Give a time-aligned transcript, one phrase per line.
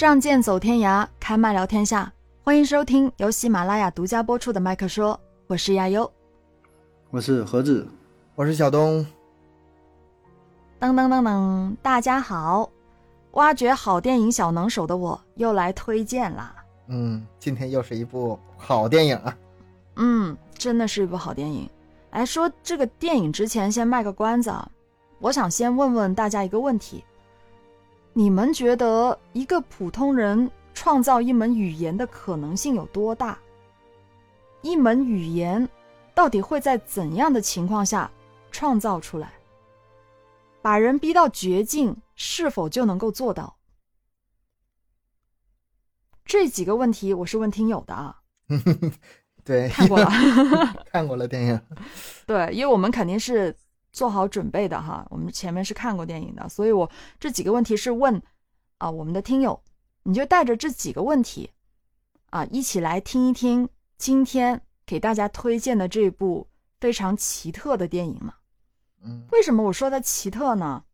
[0.00, 2.10] 仗剑走天涯，开麦聊天下。
[2.42, 5.14] 欢迎收听由喜马拉雅独家播出的《麦克说》，
[5.46, 6.10] 我是亚优，
[7.10, 7.86] 我是何子，
[8.34, 9.06] 我是小东。
[10.80, 12.70] 噔噔噔噔，大家好！
[13.32, 16.56] 挖掘好电影小能手的我又来推荐啦。
[16.86, 19.36] 嗯，今天又是一部好电影啊。
[19.96, 21.68] 嗯，真的是一部好电影。
[22.12, 24.66] 来说这个电影之前，先卖个关子啊。
[25.18, 27.04] 我想先问问大家一个问题：
[28.20, 33.38] 你们觉得一个普通人创造一门语言的可能性有多大？
[34.60, 35.66] 一门语言
[36.14, 38.10] 到底会在怎样的情况下
[38.50, 39.32] 创造出来？
[40.60, 43.56] 把人逼到绝境，是否就能够做到？
[46.26, 48.20] 这几个问题我是问听友的啊。
[49.42, 50.10] 对， 看过了，
[50.92, 51.60] 看过了电影。
[52.28, 53.56] 对，因为我们肯定是
[53.92, 58.22] 做好准备的哈，我们前面是看过电影的，所以我这几个问题是问
[58.78, 59.62] 啊我们的听友，
[60.02, 61.50] 你就带着这几个问题
[62.30, 68.34] 啊一起来听一听今天给大家推荐的这部非常奇特的电影嘛。
[69.02, 70.84] 嗯，为什么我说它奇特呢？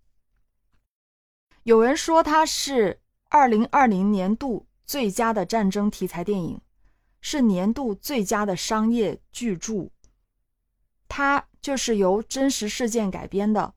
[1.64, 6.60] 有人说它是二零二零年度最佳的战争题材电影。
[7.22, 9.90] 是年度最佳的商业巨著，
[11.08, 13.74] 它就是由真实事件改编的，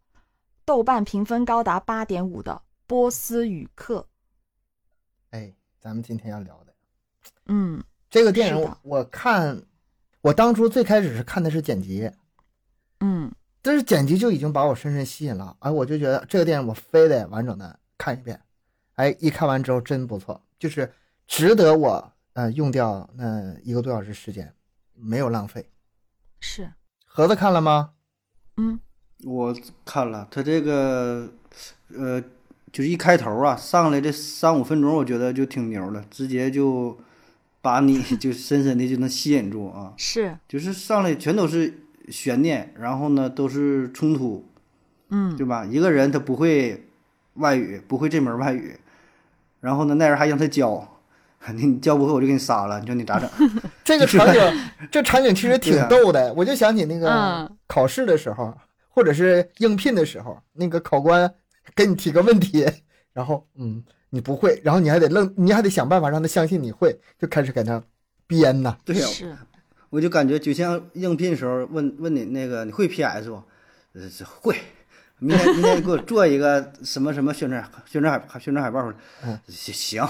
[0.65, 2.51] 豆瓣评分高达八点五的
[2.87, 4.07] 《波斯语课》。
[5.37, 6.73] 哎，咱们今天要聊的，
[7.45, 9.63] 嗯，这个电影我看，
[10.21, 12.11] 我当初最开始是看的是剪辑，
[12.99, 18.41] 嗯，但是剪辑就已经把我深深吸引了，哎，我就觉得这个电影我非得完整的看一遍，
[18.95, 20.93] 哎，一看完之后真不错，就是
[21.27, 22.13] 值得我。
[22.33, 24.53] 呃，用掉那一个多小时时间，
[24.93, 25.69] 没有浪费。
[26.39, 26.71] 是
[27.19, 27.89] 盒子看了吗？
[28.55, 28.79] 嗯，
[29.25, 30.25] 我看了。
[30.31, 31.29] 他这个，
[31.93, 32.21] 呃，
[32.71, 36.97] 就是一开头啊，上来这三五分钟，我觉得就挺牛了，直接就
[37.61, 39.93] 把你就深深的就能吸引住啊。
[39.99, 44.45] 是，就是上来全都是悬念，然后呢都是冲突，
[45.09, 45.65] 嗯，对吧？
[45.65, 46.87] 一个人他不会
[47.33, 48.79] 外语，不会这门外语，
[49.59, 50.98] 然后呢那人还让他教。
[51.55, 53.29] 你教不会我就给你杀了，你说你咋整？
[53.83, 54.41] 这个场景，
[54.91, 56.33] 这场景其实 挺逗的。
[56.33, 58.53] 我就想起那个考试的时候，
[58.89, 61.33] 或者是应聘的时候，那个考官
[61.75, 62.67] 给你提个问题，
[63.13, 67.81] 然后嗯你不会，然后你还得愣，你还得想办法让他相信你会，就开始给他
[68.27, 68.77] 编呐。
[68.83, 69.07] 对呀，
[69.89, 73.41] 我就感觉就像应聘时候问问你那个你会 PS 不？
[73.93, 74.55] 呃，会。
[75.19, 80.07] 明天明天给我做一个什么什么宣传宣传海宣传海报出来，嗯，行，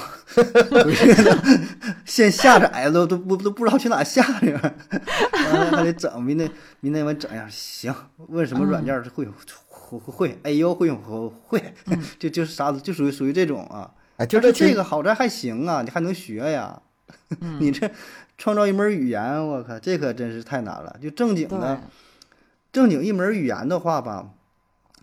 [2.05, 6.21] 先下载都都不都不知道去哪下去，还得整。
[6.21, 6.49] 明天
[6.79, 7.93] 明天我整一下行，
[8.27, 11.73] 问什么软件会会会哎呦会会会，
[12.19, 13.91] 就就是啥就属于属于这种啊。
[14.17, 16.79] 哎，就是这个好在还行啊，你还能学呀。
[17.59, 17.89] 你这
[18.37, 20.95] 创造一门语言，我靠，这可真是太难了。
[21.01, 21.81] 就正经的，
[22.71, 24.29] 正经一门语言的话吧。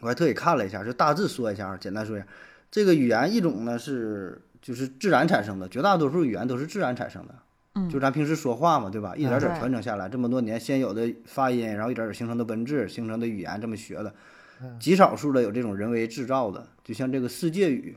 [0.00, 2.26] 我还特意看了一下，就大致说一下，简单说一下，
[2.70, 7.34] 这个语言一种呢是就是自然产生的，绝大多数语言都是自然产生的，
[7.76, 9.14] 嗯，就咱平时说话嘛，对吧？
[9.16, 14.12] 一点点传承下来，这么多年先有的发音，然后一点点形成的文字，形成的语言，这么学的，
[14.78, 17.96] 极少数的有这种人为制造的，就像这个世界语，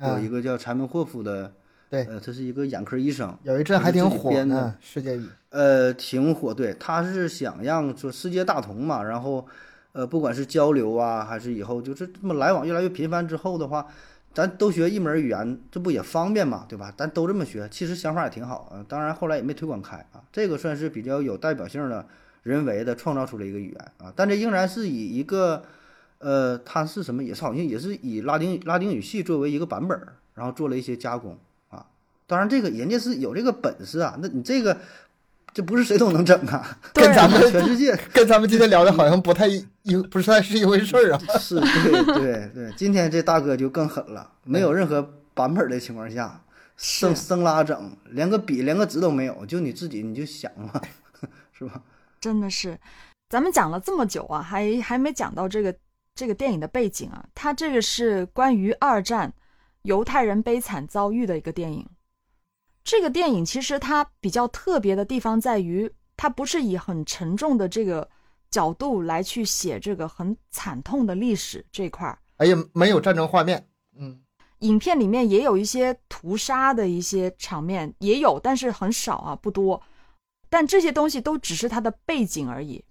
[0.00, 1.52] 有一个叫柴门霍夫的，
[1.90, 9.46] 对，呃，他是一个眼科医生，有一阵还挺火的世界语，呃，挺火，对，他是想让说世界大同嘛，然后。
[9.94, 13.86] 呃，不管是交流啊，还是以后就是这么来往越来越频繁之后的话，
[14.34, 16.92] 咱都学一门语言，这不也方便嘛，对吧？
[16.96, 18.84] 咱都这么学，其实想法也挺好啊。
[18.88, 20.20] 当然后来也没推广开啊。
[20.32, 22.04] 这个算是比较有代表性的
[22.42, 25.62] 人为的创造出了一个语言啊，但这仍然是以一个
[26.18, 27.22] 呃，它是什么？
[27.22, 29.96] 也是好像也是以拉丁拉丁语系作为一个版本，
[30.34, 31.38] 然后做了一些加工
[31.68, 31.86] 啊。
[32.26, 34.76] 当然这个人家是有这个本事啊，那你这个。
[35.54, 41.20] 这不是谁都能整啊， 跟咱们全世界跟咱们今天聊的好像不太一，不是太是一回事儿啊。
[41.38, 45.00] 是，对对对，今天这大哥就更狠了，没有任何
[45.32, 46.42] 版本的情况下，
[46.76, 50.80] 生生拉整，连个笔连个纸都没有，就你自己你就想嘛，
[51.56, 51.80] 是吧？
[52.20, 52.76] 真的是，
[53.28, 55.72] 咱们讲了这么久啊，还还没讲到这个
[56.16, 59.32] 这个电影的背景啊，它这个是关于二战
[59.82, 61.86] 犹太人悲惨遭遇的一个电影。
[62.84, 68.08] 这个电影其实它比较特别的地方在于，它不是以很沉重的这个
[68.50, 72.18] 角度来去写这个很惨痛的历史这块儿。
[72.36, 73.66] 哎呀，没有战争画面。
[73.96, 74.20] 嗯，
[74.58, 79.82] 影片里面也有一些屠杀的一些场面，也有，但是很少啊，不多。
[80.50, 82.84] 但这些东西都只是它的背景而已，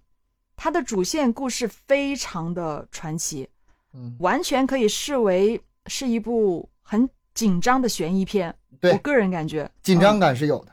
[0.56, 3.48] 它的主线故事非常的传奇，
[3.92, 8.54] 嗯，完全可以视为是一部很紧张的悬疑片。
[8.84, 10.72] 对我个人感觉紧张感是有的，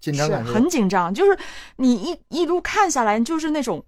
[0.00, 1.38] 紧张感很紧张，就是
[1.76, 3.84] 你一一路看下来，就是那种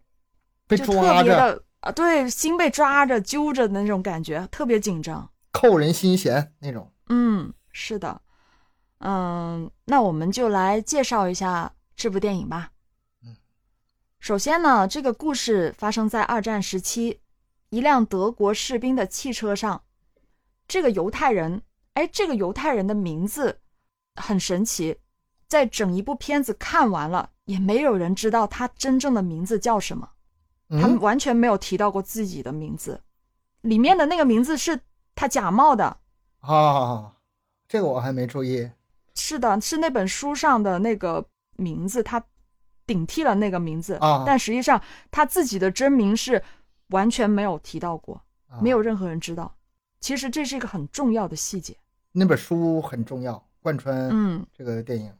[0.66, 5.30] 被抓着，啊，对，心被抓着、揪着的那种感觉，特别紧张。
[5.50, 6.92] 扣人心弦那种。
[7.08, 8.20] 嗯，是的，
[8.98, 12.70] 嗯，那我们就来介绍一下这部电影吧。
[13.24, 13.36] 嗯，
[14.18, 17.20] 首先呢，这个故事发生在二战时期，
[17.70, 19.82] 一辆德国士兵的汽车上，
[20.66, 21.62] 这个犹太人，
[21.94, 23.60] 哎，这个犹太人的名字
[24.16, 24.96] 很神奇，
[25.48, 30.10] 在整一部片子看完了，也没有人知道他真正的名字叫什么。
[30.70, 33.00] 他们嗯，完全没有提到过自己的名字，
[33.60, 34.80] 里面的那个名字是
[35.14, 35.98] 他假冒的。
[36.40, 37.14] 啊，
[37.68, 38.68] 这个我还没注意。
[39.14, 41.24] 是的，是那本书上的那个
[41.56, 42.24] 名字，他
[42.86, 46.42] 顶替了那个名字啊但实际上他自己的真名是
[46.88, 49.54] 完全没有提到过，啊没有任何人知道。
[50.00, 51.76] 其实这是一个很重要的细节。
[52.16, 55.12] 那本书很重要，贯穿嗯，这个电影。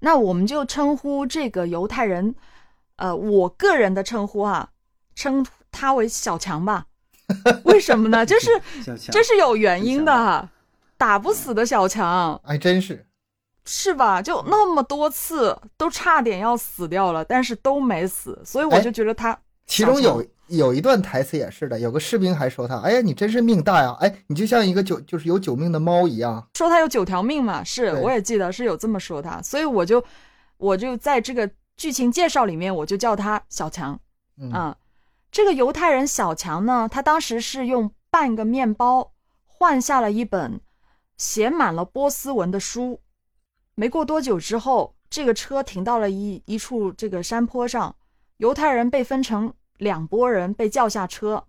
[0.00, 2.34] 那我们就称呼这个犹太人，
[2.96, 4.68] 呃，我个人的称呼啊，
[5.14, 6.84] 称他为小强吧。
[7.64, 8.26] 为什么呢？
[8.26, 8.50] 这是
[9.10, 10.50] 这是有原因的哈，
[10.98, 12.38] 打不死的小强。
[12.44, 13.06] 还真是，
[13.64, 14.20] 是吧？
[14.20, 23.96] 就那么多次都差点要死掉了，但是都没死，所以我哎就觉得他其中有有一段台词也是的，有个士兵还说他：“哎呀，你真是命大呀！
[24.00, 26.48] 哎，你就像一个九就是有九命的猫一样。
[26.54, 30.04] 说他有九条命嘛，是我也记得是有这么说他，所以我就
[30.56, 33.98] 我就在这个剧情介绍里面，我就叫他小强。”
[34.40, 34.76] 嗯啊，
[35.30, 39.12] 这个犹太人小强呢，他当时是用半个面包
[39.46, 40.60] 换下了一本
[41.16, 43.00] 写满了波斯文的书。
[43.76, 47.94] 没过多久之后，这个车停到了一一处这个山坡上，
[48.38, 51.46] 犹太人被分成两拨人被叫下车，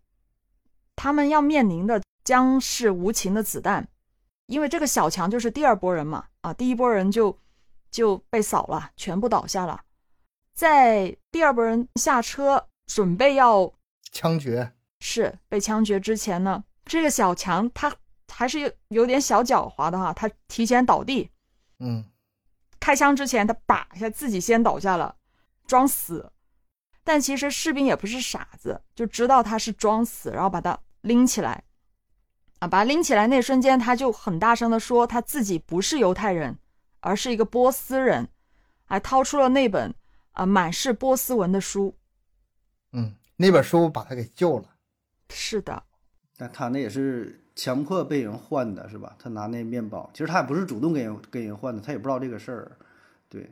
[0.95, 3.85] 他们要面临的将是无情的子弹，
[4.45, 7.37] 因为这个小强就是第二拨人嘛，啊，第一拨人就
[7.91, 9.81] 就被扫了，全部倒下了。
[10.53, 13.71] 在第二拨人下车准备要
[14.11, 17.93] 枪决，是被枪决之前呢，这个小强他
[18.29, 21.29] 还是有有点小狡猾的哈，他提前倒地，
[21.79, 22.05] 嗯，
[22.79, 25.17] 开枪之前他叭一下自己先倒下了，
[25.67, 26.31] 装死。
[27.03, 31.63] 但其实士兵也不是傻子，就知道他是装死，然后把他拎起来，
[32.59, 36.57] 啊，把他拎起来那瞬间，他就很大声的说他自己不是犹太人，
[36.99, 38.27] 而是一个波斯人，
[38.85, 39.93] 还掏出了那本
[40.33, 41.95] 啊满是波斯文的书。
[42.91, 44.65] 嗯，那本书把他给救了。
[45.29, 45.81] 是的，
[46.37, 49.15] 但他那也是强迫被人换的，是吧？
[49.17, 52.77] 他拿那面包，其实他也不是主动给人给人换的，他也不知道这个事儿。
[53.29, 53.49] 对，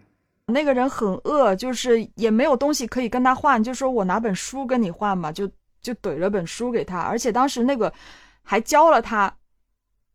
[0.49, 5.49] 那个人很饿，就是也没有东西可以跟他换，就说我拿本书跟你换嘛，就
[5.81, 7.91] 就怼了本书给他，而且当时那个
[8.43, 9.33] 还教了他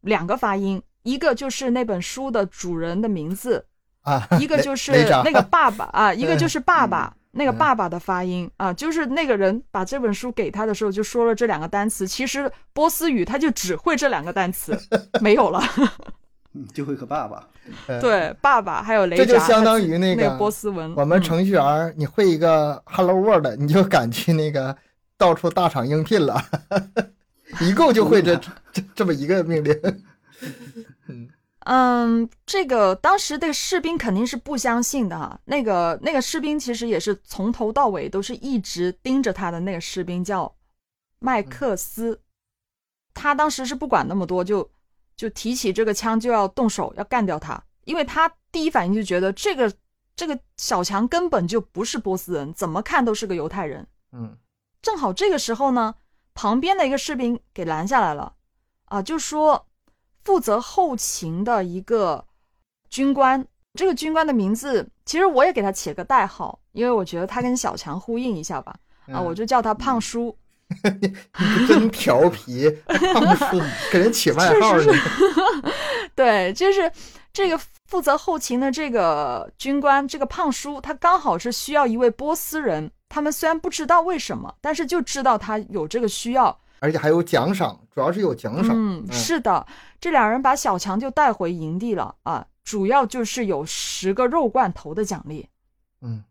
[0.02, 3.64] 两个发音，一个就是那本书的主人的名字，
[4.02, 4.92] 啊， 一个就是
[5.25, 7.14] 那个爸爸啊， 一个就是爸爸。
[7.16, 12.06] 嗯那个爸爸的发音啊，就是那个人把这本书给他的时候，就说了这两个单词。
[12.06, 14.78] 其实波斯语他就只会这两个单词，
[15.20, 15.60] 没有了。
[16.55, 17.49] 嗯， 就会和爸爸。
[17.87, 20.94] 呃，对，爸爸还有雷这就，相当于那个那个波斯文。
[20.94, 24.77] 我们嗯程序员，你会一个 Hello World，你就敢去那个
[25.17, 26.43] 到处大厂应聘了，
[27.61, 28.37] 一共就会这
[28.73, 29.81] 这这么一个命令。
[31.67, 35.41] 嗯，这个当时这个士兵肯定是不相信的哈。
[35.46, 40.55] 那个那个士兵其实也是从头到尾都是一直盯着他的那个士兵叫
[41.20, 42.20] 麦克斯，
[43.15, 44.70] 他当时是不管那么多，就
[45.17, 49.73] 就提起这个枪就要动手要干掉他，因为他第一反应就觉得这个
[50.17, 53.87] 这个小强根本就不是波斯人，怎么看都是个犹太人。
[54.13, 54.37] 嗯
[54.83, 55.94] 正好这个时候呢，
[56.35, 58.35] 旁边的一个士兵给拦下来了，
[58.85, 59.67] 啊，就说
[60.23, 62.27] 负责后勤的一个
[62.91, 70.37] 军官，这个军官的名字其实我也给他起了个代号，因为我觉得他跟小强呼应一下吧，啊，嗯我就叫他胖叔。
[71.01, 73.61] 你真调皮，胖叔
[73.93, 74.94] 给人起外号是呢。
[76.15, 76.91] 对，就是
[77.33, 82.91] 这个负责后勤的这个军官，这个胖叔，他刚好是需要一位波斯人。
[83.09, 88.75] 他们虽然不知道为什么，但是就知道他有这个需要，而且还有奖赏，主要是有奖赏。
[88.75, 89.65] 嗯，是的，
[90.01, 95.49] 这两人把小强就带回营地了啊，主要就是有十个肉罐头的奖励，
[96.01, 96.25] 嗯，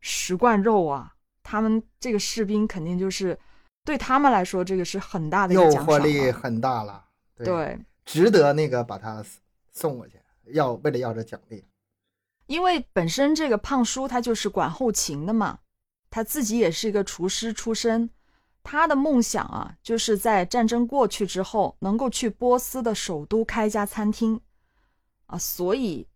[0.00, 1.12] 十罐肉啊，
[1.44, 3.38] 他们这个士兵肯定就是
[3.84, 6.40] 对他们来说，这个是很大的诱惑力啊。
[6.42, 7.04] 很大了。
[7.36, 9.24] 对，对，值得那个把他
[9.72, 11.64] 送过去，要为了要这奖励。
[12.46, 15.58] 因为本身这个胖叔他就是管后勤的嘛，
[16.10, 18.08] 他自己也是一个厨师出身，
[18.62, 24.40] 他的梦想啊，就是在战争过去之后，能够去波斯的首都开一家餐厅，
[25.26, 26.06] 啊，所以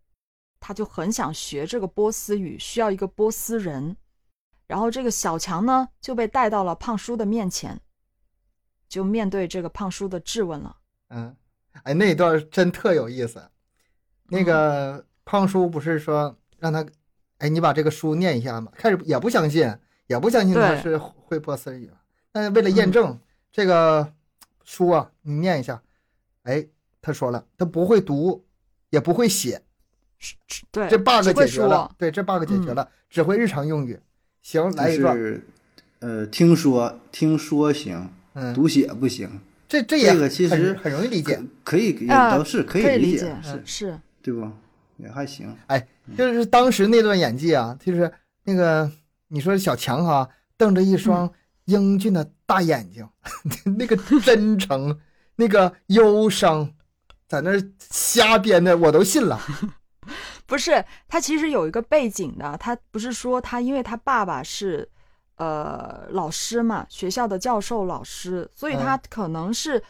[0.61, 3.97] 他就很想学这个波斯语，需要一个波斯人。
[4.69, 7.81] 然后这个小强呢，就被带到了胖叔的面前，
[8.89, 10.77] 就面对这个胖叔的质问了。
[11.09, 11.35] 嗯，
[11.83, 13.43] 哎，那一段真特有意思。
[14.29, 16.87] 那个胖叔不是说让他，
[17.39, 18.71] 哎，你把这个书念一下吗？
[18.77, 19.75] 开始也不相信，
[20.07, 21.91] 也不相信他是会波斯语。
[22.31, 23.19] 但为了验证
[23.51, 24.13] 这个
[24.65, 25.83] 书啊，你念一下。
[26.43, 26.67] 哎，
[27.01, 28.47] 他说了，他不会读，
[28.91, 29.63] 也不会写。
[30.71, 31.95] 对，这 bug 解决了。
[31.97, 33.99] 对，这 bug 解决了，只会日常用语。
[34.49, 35.43] 行，来一段。
[35.99, 38.09] 呃，听说听说行，
[38.55, 39.28] 读写不行。
[39.69, 44.50] 这这也这个其实很容易理解，可以也都是可以理解，是是，对不？
[44.97, 45.55] 也还行。
[45.67, 45.87] 哎，
[46.17, 48.11] 就是当时那段演技啊，就是
[48.45, 48.90] 那个
[49.28, 50.26] 你说小强哈，
[50.57, 51.31] 瞪着一双
[51.67, 53.07] 英俊的大眼睛，
[53.76, 54.99] 那个真诚，
[55.37, 56.73] 那个忧伤，
[57.28, 57.50] 在那
[57.90, 59.38] 瞎编的，我都信了。
[60.49, 62.57] 不是，他其实有一个背景的。
[62.59, 64.88] 他不是说他，因为他爸爸是，
[65.37, 69.81] 呃，老师嘛，学校的教授老师，所以他可能是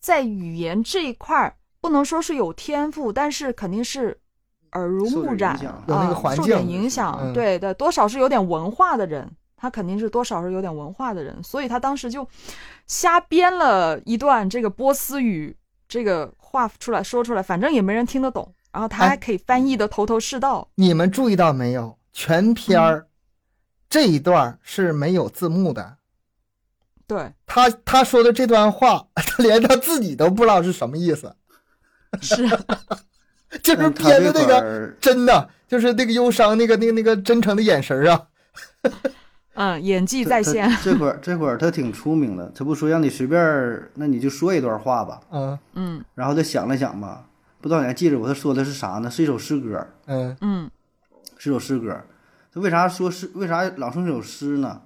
[0.00, 4.18] 在语言这一块儿不能说是有天赋，但是肯定是
[4.72, 5.54] 耳濡目染
[5.86, 7.32] 啊，受点影响。
[7.34, 12.26] 对对，多少是有点文化的人，他肯定是多少是有点文化的人，所以他当时就
[12.86, 15.54] 瞎编了一段这个波斯语
[15.86, 18.50] 这个话出来说出来，反正也没人听得懂。
[18.76, 20.68] 然后他还可以翻译的头头是道。
[20.74, 21.96] 你们注意到没有？
[22.12, 23.06] 全片儿
[23.88, 25.96] 这一段是没有字幕的。
[27.06, 31.34] 对他他说的这段话， 他连他自己都不知道是什么意思。
[32.20, 32.60] 是，啊
[33.62, 38.26] 就是编的那个真的，就是那个忧伤，那个那个那个真诚的眼神啊。
[39.54, 40.70] 嗯，演技在线。
[40.82, 43.40] 这会儿这会儿他挺出名的，他不说让你随便，
[43.94, 45.22] 那你就说一段话吧。
[45.30, 46.04] 嗯嗯。
[46.14, 47.24] 然后他想了想吧。
[47.66, 48.28] 不知道你还记着不？
[48.28, 49.10] 他说的是啥呢？
[49.10, 49.84] 是一首诗歌。
[50.06, 50.70] 嗯嗯，
[51.36, 52.00] 是首诗歌。
[52.54, 53.28] 他为啥说诗？
[53.34, 54.82] 为啥朗诵这首诗呢？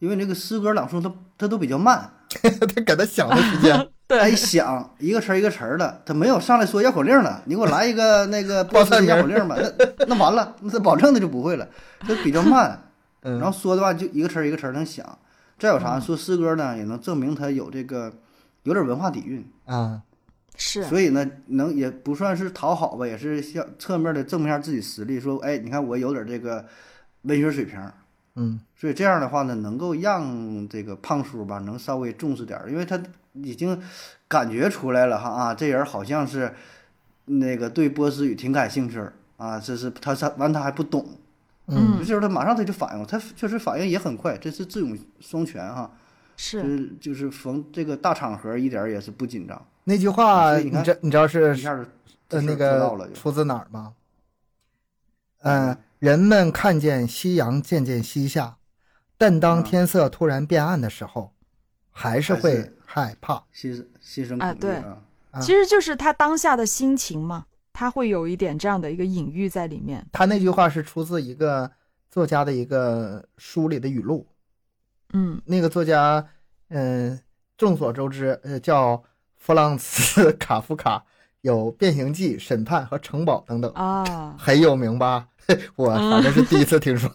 [0.00, 2.10] 因为这个诗歌朗诵，他他都比较慢。
[2.28, 7.40] 他搁那想的时间， 他一想一个词儿一个词儿的，他没有上来说绕口令了。
[7.44, 9.56] 你给我来一个 那个波斯绕口令吧。
[9.56, 11.68] 那那完了，那他保证的就不会了。
[12.00, 12.82] 他比较慢，
[13.20, 15.06] 然后说的话就一个词儿一个词儿能想。
[15.56, 16.76] 再有啥说诗歌呢？
[16.76, 18.12] 也能证明他有这个
[18.64, 20.02] 有点文化底蕴啊。
[20.56, 25.18] 是，所以呢，能也不算是讨好吧，也是向侧面的证明一下自己实力。
[25.18, 26.64] 说，哎，你看我有点这个
[27.22, 27.80] 文学水平，
[28.36, 33.80] 嗯，所以这样的话呢，能够让这个胖叔吧，能稍微重视点，因为他已经
[34.28, 36.52] 感觉出来了哈啊，这人好像是
[37.24, 39.00] 那个对波斯语挺感兴趣
[39.38, 41.18] 啊，这是他他完他还不懂，
[41.66, 45.90] 嗯，这时候他马上他就反应，他确实反应也很快，这是智勇双全哈，
[46.36, 49.66] 是，就是逢这个大场合一点也是不紧张。
[49.84, 51.56] 那句话，你知你知道是
[52.28, 53.94] 呃那个出自哪儿吗？
[55.40, 58.58] 嗯，人们看见夕阳渐渐西下，
[59.18, 61.32] 但当天色突然变暗的时候，
[61.90, 63.42] 还是会害怕。
[63.52, 64.80] 牺牺牲啊，对，
[65.40, 70.06] 其实就是他当下的心情嘛，他会有一点这样的一个隐喻在里面。
[70.12, 71.68] 他那句话是出自一个
[72.08, 74.24] 作家的一个书里的语录。
[75.12, 76.24] 嗯，那个作家，
[76.68, 77.20] 嗯，
[77.58, 79.02] 众所周知，呃，叫。
[79.42, 81.04] 弗朗茨·卡夫卡
[81.40, 85.26] 有《变形记》《审判》和《城堡》等等啊，很有名吧？
[85.74, 87.10] 我反正是第一次听说。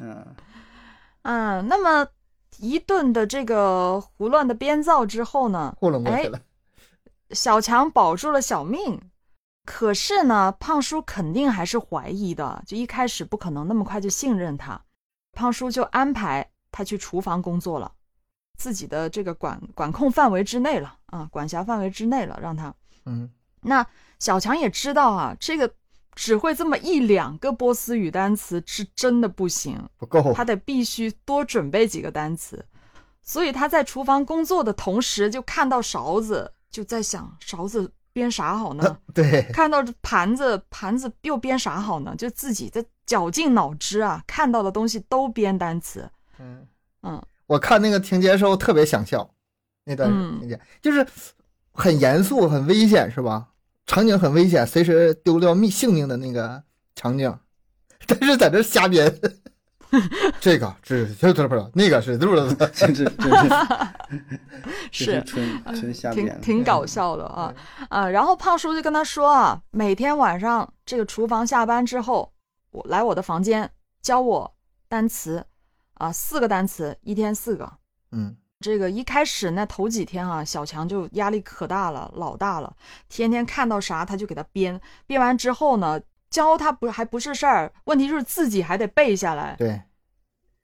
[0.00, 0.26] 嗯
[1.22, 2.04] 嗯，那么
[2.58, 6.40] 一顿的这个胡乱的编造之后呢，糊弄过去了。
[7.30, 9.00] 小强保住了小命，
[9.64, 14.82] 可是呢，胖叔肯定还是怀疑的，就一开始不可能那么快就信任他。
[15.32, 17.92] 胖叔就安排他去厨房工作了。
[18.62, 22.72] 自己的这个管管控范围之内了啊，管辖范围之内了，让他
[23.06, 23.28] 嗯，
[23.62, 23.84] 那
[24.20, 25.68] 小强也知道啊，这个
[26.14, 32.64] 只会这么一两个波斯语单词是真的不行，不够，他得必须多准备几个单词。
[33.20, 38.96] 所以他在厨房工作的同时，就看到勺子，就在想勺子编啥好呢？
[39.12, 42.14] 对，看到盘子，盘子又编啥好呢？
[42.14, 46.08] 就自己在绞尽脑汁啊，看到的东西都编单词。
[46.38, 46.64] 嗯
[47.02, 47.20] 嗯。
[47.46, 49.28] 我看那个情节的时候特别想笑，
[49.84, 51.06] 那段情节就是
[51.72, 53.48] 很严肃、很危险，是吧？
[53.86, 56.62] 场景很危险，随时丢掉命性命的那个
[56.94, 57.36] 场景，
[58.06, 59.12] 但是在这瞎编。
[60.40, 62.54] 这个是是不是那个是是不是？
[62.54, 63.04] 这这是
[65.04, 67.54] 是纯纯瞎编，挺挺搞笑的啊
[67.90, 68.08] 啊！
[68.08, 72.32] 然后胖叔就跟他说啊，每天晚上这个厨房下班之后，
[72.70, 73.70] 我来我的房间
[74.00, 74.54] 教我
[74.88, 75.44] 单词。
[76.02, 77.72] 啊，四个单词，一天四个。
[78.10, 82.74] 嗯，这个一开始那头几天啊，小强就压力可大了，老大了，
[83.08, 89.54] 天天看到啥他就给他编，编完之后呢，教他不还不是事儿，问题就是自己还得背下来。
[89.56, 89.80] 对，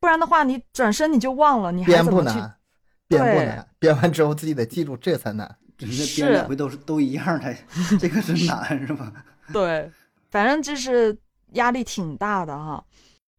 [0.00, 2.30] 不然的话你转身你就忘了，你还编怎么去？
[2.30, 2.58] 不难，
[3.06, 5.56] 编不难，编完之后自己得记住，这才难。
[5.78, 7.54] 真的编两回都是都一样的，
[8.00, 9.12] 这个是难是吧？
[9.52, 9.88] 对，
[10.32, 11.16] 反正就是
[11.52, 12.84] 压力挺大的哈。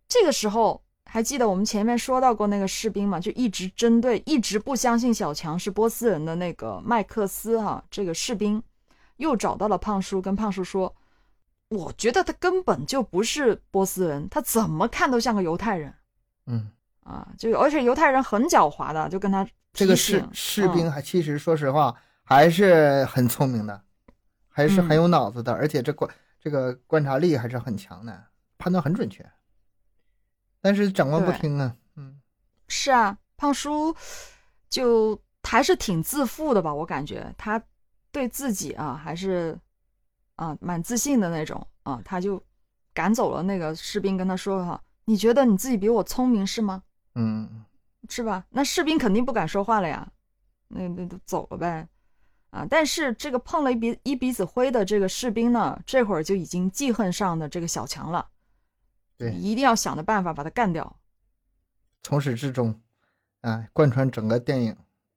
[0.08, 8.62] 这个时候还记得我们前面说到过那个士兵嘛，就一直针对、一直不相信小强是波斯人的那个麦克斯哈，这个士兵
[9.18, 10.96] 又找到了胖叔，跟胖叔说
[11.70, 15.94] ：“我觉得他根本就不是波斯人，他怎么看都像个犹太人。”
[16.46, 16.70] 嗯，
[17.04, 23.82] 啊，就而且犹太人很狡猾的，就跟他这个士士兵嗯还其实说实话还是很聪明的，
[24.48, 28.24] 还是很有脑子的，而且这观这个观察力还是很强的，
[28.60, 29.28] 判断很准确。
[30.62, 32.20] 但是长官不听啊，嗯，
[32.68, 33.96] 是啊，胖叔
[34.70, 37.62] 就还是挺自负的吧，我感觉他
[38.12, 39.58] 对自己啊还是
[40.36, 42.42] 啊蛮自信的那种啊，他就
[42.94, 46.84] 赶走了那个士兵，跟他说哈，你觉得你自己比我聪明是吗？
[47.16, 47.66] 嗯，
[48.10, 48.46] 是吧？
[48.50, 50.08] 那士兵肯定不敢说话了呀，
[50.68, 51.88] 那那就走了呗。
[52.52, 58.28] 啊，但是这个碰了一鼻一鼻子灰的这个士兵呢，这会儿就已经记恨上的这个小强了，
[59.20, 61.00] 对一定要想着办法把他干掉。
[62.02, 62.82] 从始至终，
[63.42, 64.76] 啊，贯穿整个电影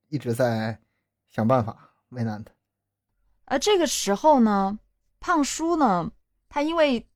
[0.08, 0.76] 一直在
[1.30, 2.52] 想办法为难他。
[3.44, 4.78] 而这个时候呢，
[5.20, 6.10] 胖叔呢，
[6.48, 7.06] 他因为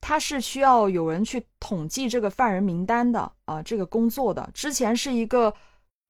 [0.00, 5.54] 他是需要有人去统计这个犯人名单的啊、这个工作的，之前是一个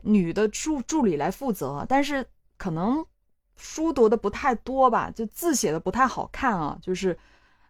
[0.02, 2.24] 女的助助理来负责，但是
[2.56, 3.04] 可能
[3.56, 7.18] 书读的不太多吧，就字写的不太好看啊，就是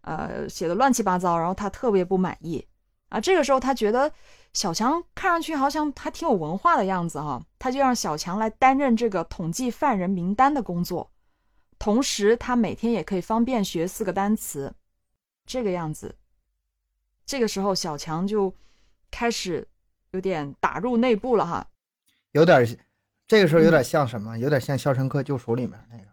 [0.03, 2.65] 呃写的乱七八糟，然后他特别不满意
[3.09, 3.21] 啊。
[3.21, 4.13] 这个时候他觉得
[4.53, 11.11] 小强看上去好像还挺有文化的样子哈、他就让小强来担任这个统计犯人名单的工作。
[11.79, 14.73] 同时，他每天也可以方便学四个单词，
[15.45, 16.15] 这个样子。
[17.27, 18.55] 这个时候，小强就
[19.11, 19.67] 开始
[20.13, 21.67] 有点打入内部了哈。
[22.31, 22.65] 有点，
[23.27, 24.39] 这个时候有嗯点像什么？
[24.39, 26.05] 有点像《肖申克救赎》里面那个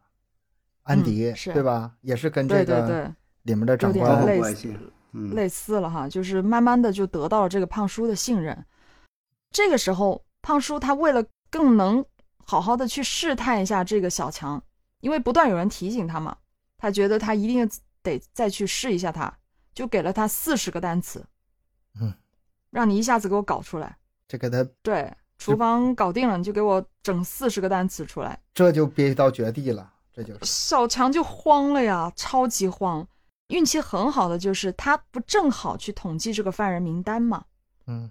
[0.83, 1.93] 安迪，嗯是对吧？
[2.01, 3.13] 也是跟对这个对对，
[3.49, 4.77] 里面的长有点类似括关系，
[5.13, 8.65] 嗯，类似了哈，就是慢慢的就得到了这个胖叔的信任。
[9.51, 12.05] 这个时候，胖叔他为了更能
[12.45, 14.61] 好好的去试探一下这个小强，
[14.99, 16.37] 因为不断有人提醒他嘛，
[16.77, 17.67] 他觉得他一定
[18.03, 19.35] 得再去试一下他，
[19.73, 21.25] 就给了他四十个单词，
[21.99, 22.13] 嗯，
[22.69, 23.97] 让你一下子给我搞出来。
[24.27, 28.39] 这给他对，厨房搞定了，你就给我整四十个单词出来。
[28.53, 33.07] 这就憋到绝地了，这就是小强就慌了呀，超级慌。
[33.49, 37.45] 运气很好的就是他不正好去统计这个犯人名单吗，
[37.85, 38.09] 嗯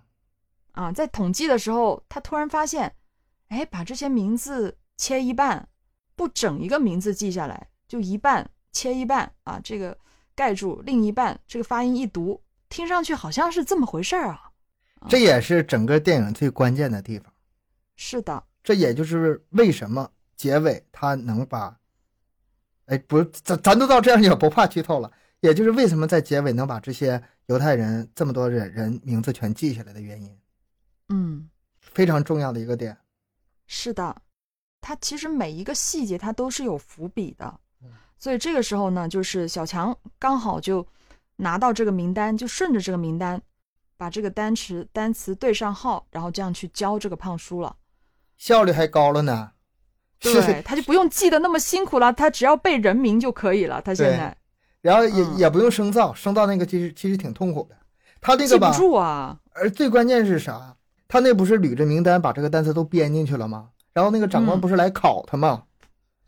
[0.73, 2.95] 啊，在统计的时候，他突然发现，
[3.49, 5.69] 哎，把这些名字切一半，
[6.15, 9.97] 不整一个名字记下来，就一半切一半啊，这个
[10.35, 14.51] 盖住另一半，这个发音一读，听上去好像是这么回事儿啊。
[15.09, 17.33] 这也是整个电影最关键的地方。
[17.97, 21.79] 是的，这也就是为什么结尾他能把，
[22.87, 25.13] 哎，不，咱咱都到这样也不怕剧透了。
[25.41, 30.39] 也就是为什么在结尾能把这些犹太人这么多人人名字全记下来的原因，
[31.09, 31.49] 嗯，
[31.79, 32.97] 非常重要的一个点。
[33.67, 34.17] 是的，
[34.81, 40.87] 他其实每一个细节他都是有伏笔的嗯，所以这个时候呢，就是小强刚好就
[41.37, 43.41] 拿到这个名单，就顺着这个名单，
[43.97, 47.77] 把这个单词单词对上号，然后这样去教这个胖叔了。
[48.37, 49.53] 效率还高了呢。
[50.21, 53.81] 对，他就不用记得那么辛苦了，他只要背人名就可以了。
[53.83, 54.37] 他现在
[54.89, 57.77] 然后也、嗯也不用生造，生造那个其实其实挺痛苦的。
[58.23, 60.75] 他那记不个吧，住啊，而最关键是啥？
[61.07, 63.67] 他那不是捋着名单把这个单词都编进去了吗？
[63.93, 65.65] 然后那个长官嗯不是来考他吗？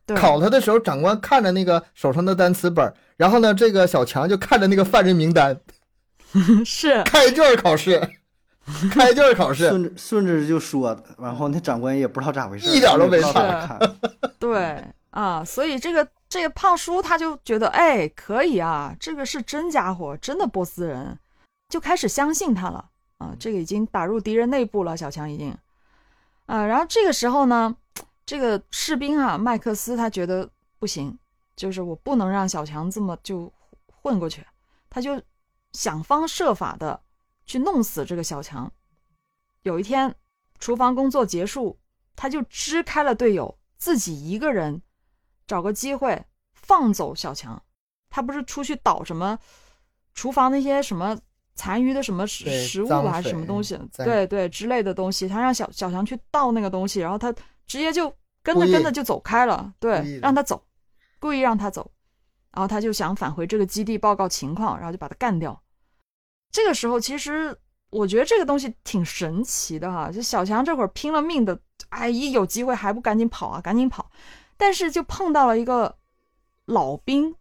[0.05, 5.59] 对，考他的时候，长官看着那个手上的单词本，然后呢，这个小强就看着那个犯人名单，
[6.67, 7.99] 是开卷考试，
[8.93, 13.79] 开卷考试，顺着顺着就说，然后那长官也不知道咋回事，一点都没看。
[14.39, 21.19] 对啊，所以这个这个胖叔他就觉得，哎，可以啊，这个是真家伙，真的波斯人，
[21.69, 22.89] 就开始相信他了
[23.19, 23.35] 啊。
[23.39, 25.53] 这个已经打入敌人内部了，小强已经
[26.47, 26.65] 啊。
[26.65, 27.77] 然后这个时候呢，
[28.25, 31.19] 这个士兵啊，麦克斯他觉得不行，
[31.57, 33.53] 就是我不能让小强这么就
[34.01, 34.47] 混过去，
[34.89, 35.21] 他就
[35.73, 37.03] 想方设法的
[37.45, 38.73] 去弄死这个小强。
[39.63, 40.15] 有一天，
[40.61, 41.77] 厨房工作结束，
[42.15, 44.81] 他就支开了队友，自己一个人
[45.51, 47.61] 找个机会放走小强。
[48.09, 49.37] 他不是出去倒什么
[50.15, 51.19] 厨房那些什么
[51.57, 57.33] 残余的什么食食物还是什么东西，对对之类的东西，他让小小强去倒那个东西，然后他
[57.67, 58.13] 直接就
[58.45, 60.63] 跟着跟着就走开了，对，让他走，
[61.19, 61.91] 故意让他走，
[62.53, 65.61] 然后他就想返回这个基地报告情况，然后就把他干掉。
[66.53, 67.57] 这个时候，其实
[67.91, 71.57] 我觉得这个东西挺神奇的哈，就小强这会儿拼了命的，
[71.91, 74.11] 哎，一有机会还不赶紧跑啊，赶紧跑，
[74.61, 75.97] 但是就碰到了一个
[76.67, 77.35] 老兵，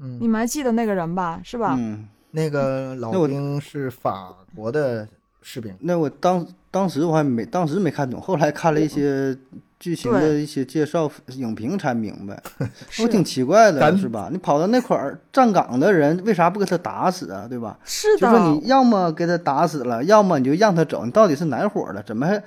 [0.00, 1.40] 嗯，你们还记得那个人吧？
[1.44, 1.76] 是吧？
[1.78, 2.08] 嗯。
[2.34, 5.06] 那个老兵是法国的
[5.42, 5.76] 士兵。
[5.80, 9.36] 那我当当时我还没当时没看懂，后来看了一些
[9.78, 12.42] 剧情的一些介绍影评才明白。
[13.04, 14.30] 我挺奇怪的，是吧？
[14.32, 17.46] 你跑到那块儿站岗的人，为啥不给他打死啊？
[17.46, 17.78] 对吧？
[17.84, 18.20] 是的。
[18.20, 21.04] 就说你要么给他打死了，要么你就让他走。
[21.04, 22.02] 你到底是哪伙的？
[22.02, 22.42] 怎么还？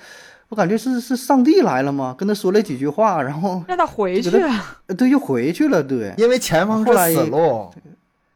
[0.49, 2.15] 我感觉是是上帝来了吗？
[2.17, 4.29] 跟他说了几句话，然后让他回去。
[4.29, 5.84] 对，又回去了。
[5.84, 7.71] 对，因为前方是死路。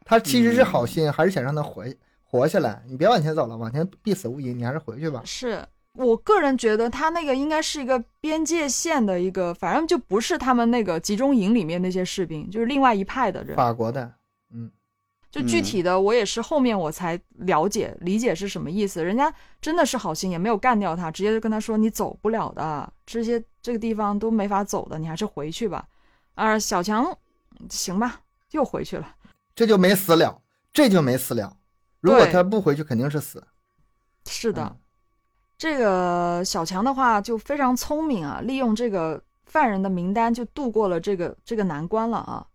[0.04, 2.82] 他其实是好心，还是想让他回活下来。
[2.88, 4.52] 你别往前走了，往前必死无疑。
[4.52, 5.22] 你还是回去吧。
[5.24, 13.56] 是我个人觉得，他那个应该是一个边界线的一个，反正就不是他们那个集中营里面那些士兵，就是另外一派的人。
[13.56, 14.12] 法国的，嗯，
[15.30, 19.04] 就具体的我也是后面我才了解理解是什么意思。
[19.04, 25.86] 人家真的是好心，也没有干掉他，直接就跟他说：“你走不了的，这些这个地方都没法走的，你还是回去吧。”
[26.34, 27.16] 啊，小强，
[27.68, 28.20] 行吧，
[28.52, 29.14] 又回去了。
[29.54, 30.40] 这就没死了，
[30.72, 31.56] 这就没死了。
[32.00, 33.46] 如果他不回去，肯定是死。
[34.26, 34.76] 是的，
[35.58, 42.46] 这个小强的话就非常聪明啊，利用这个犯人的名单就度过了这个这个难关了啊，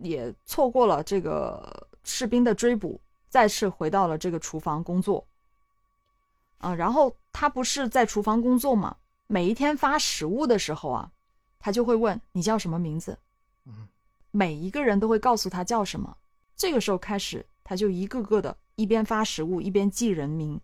[0.00, 5.26] 也错过了这个士兵的追捕，再次回到了这个厨房工作。
[6.58, 8.96] 啊，然后他不是在厨房工作吗？
[9.26, 11.10] 每一天发食物的时候啊，
[11.58, 13.18] 他就会问你叫什么名字。
[13.66, 13.88] 嗯，
[14.30, 16.16] 每一个人都会告诉他叫什么。
[16.56, 20.60] 这个时候开始，他就一个个的，一边发食物，一边记人名，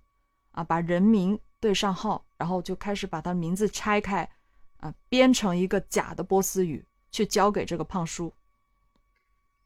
[0.53, 4.31] 啊，把人名对上号，然后就开始把他名字拆开，
[4.79, 8.33] 啊，编成一个假的波斯语，去交给这个胖叔。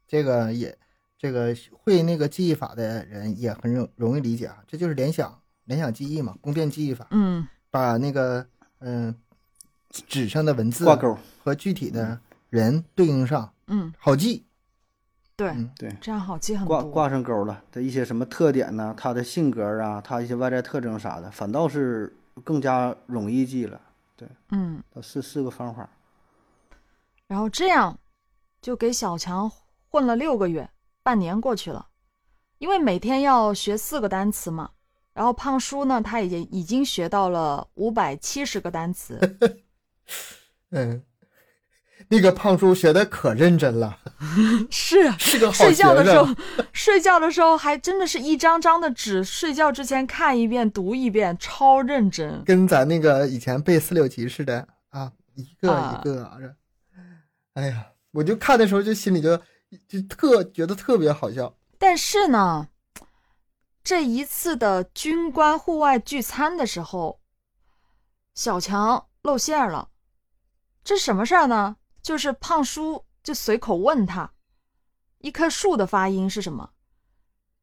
[0.07, 0.77] 这个也，
[1.17, 7.07] 这个会那个记忆法的人也很容容易理解啊，这就是联想，联想记忆嘛，宫殿记忆法。
[7.11, 8.45] 嗯，把那个
[8.79, 9.15] 嗯
[9.89, 14.45] 纸上的文字挂钩和具体的人对应上，嗯，好记。
[15.37, 16.81] 对对，这样好记很多。
[16.81, 18.93] 挂挂上钩了的一些什么特点呢？
[18.97, 23.81] 他的性格啊，他一些外在特征啥的，反倒是更加容易记了。
[24.15, 25.89] 对，嗯，是四个方法。
[27.27, 27.99] 然后这样，
[28.61, 29.51] 就给小强
[29.89, 30.69] 混了六个月，
[31.05, 31.89] 半年过去了。
[32.57, 34.71] 因为每天要学四个单词嘛，
[35.13, 39.37] 然后胖叔呢，他已经已经学到了五百七十个单词。
[40.71, 41.03] 嗯。
[42.09, 43.97] 那个胖叔学的可认真了，
[44.69, 46.27] 是是个好睡觉的时候，
[46.71, 56.55] 睡觉的时候还真的是一张张的纸，睡觉之前看一遍读一遍，超认真，跟咱那个以前背四六级似的啊，一个一个。
[57.53, 59.41] 哎呀，我就看的时候就心里就
[59.87, 61.55] 就特觉得特别好笑。
[61.77, 62.69] 但是呢，
[63.83, 67.19] 这一次的军官户外聚餐的时候，
[68.33, 69.89] 小强露馅了，
[70.83, 71.77] 这什么事儿呢？
[72.01, 74.31] 就是胖叔就随口问他，
[75.19, 76.71] 一棵树的发音是什么？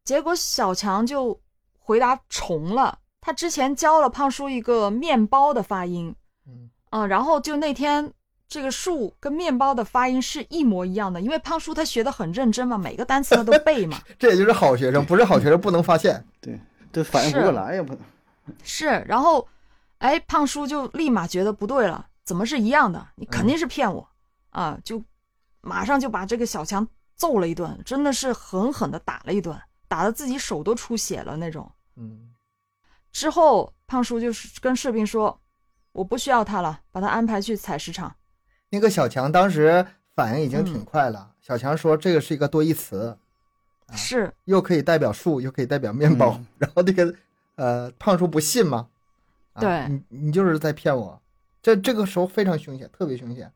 [0.04, 1.40] 结果小强就
[1.78, 2.98] 回答重了。
[3.20, 8.12] 他之前教了胖叔一个面包的发音，嗯啊，然后就那天
[8.52, 13.98] 这个树跟面包的发音是一模一样的，因为胖叔他学的很认真嘛，每个单词他都背嘛。
[14.20, 16.22] 这也就是好学生，不是好学生不能发现。
[16.38, 16.60] 对，
[16.92, 18.02] 这反应不过来呀，不能。
[18.62, 19.48] 是，然后，
[19.98, 23.08] 哎，胖叔就立马觉得不对了，怎么是一样的？
[23.16, 24.06] 你肯定是骗我。
[24.50, 24.78] 啊！
[24.84, 25.02] 就
[25.62, 26.86] 马上就把这个小强
[27.16, 31.72] 揍了一顿，真的是狠狠的打了一顿，打的自己手都出血了那种。
[31.96, 32.34] 嗯。
[33.12, 35.40] 之后胖叔就是跟士兵说
[35.92, 38.14] ：“我不需要他了，把他安排去采石场。”
[38.72, 41.30] 那个小强当时反应已经挺快了。
[41.42, 43.14] 小强说：“这个是一个多义词，
[43.92, 46.40] 是又可以代表树，又可以代表面包。
[46.56, 47.14] ”然后那个
[47.56, 48.88] 呃胖叔不信嘛？
[49.60, 51.20] 对，你你就是在骗我。
[51.60, 53.52] 这这个时候非常凶险，特别凶险。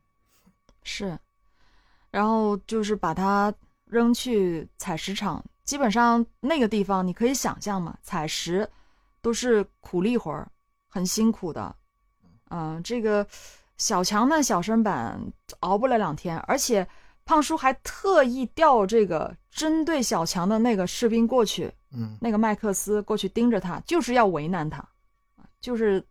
[0.83, 1.17] 是，
[2.11, 3.51] 然后就是把它
[3.85, 5.43] 扔去采石场。
[5.63, 8.69] 基本上那个地方你可以想象嘛，采石
[9.21, 10.47] 都是苦力活儿，
[10.87, 11.75] 很辛苦的。
[12.49, 13.27] 嗯，这个
[13.77, 15.19] 小强呢，小身板
[15.59, 16.87] 熬不了两天，而且
[17.25, 24.83] 胖叔还特意调这个针对小强的那个士兵过去，嗯，那个麦克斯过去盯着他，就是要为难他，
[25.59, 26.03] 就是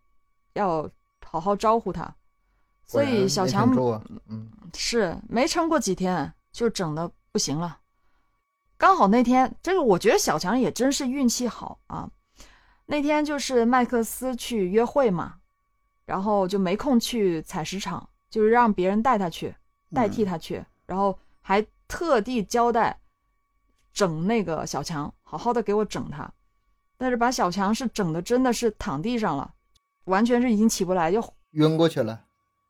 [0.53, 0.89] 要
[1.25, 2.13] 好好招呼他。
[2.85, 3.69] 所以小强，
[4.27, 7.79] 嗯，是没撑过几天就整的不行了。
[8.77, 12.09] 刚好那天，这个我觉得小强也真是运气好啊。
[12.85, 15.35] 那天就是麦克斯去约会嘛，
[16.07, 19.53] 然后就没空去采石场，就是让别人带他去，
[19.93, 22.99] 代替他去，然后还特地交代
[23.93, 26.27] 整那个小强，好好的给我整他。
[26.97, 29.53] 但是把小强是整的真的是躺地上了，
[30.05, 32.23] 完全是已经起不来，就晕过去了。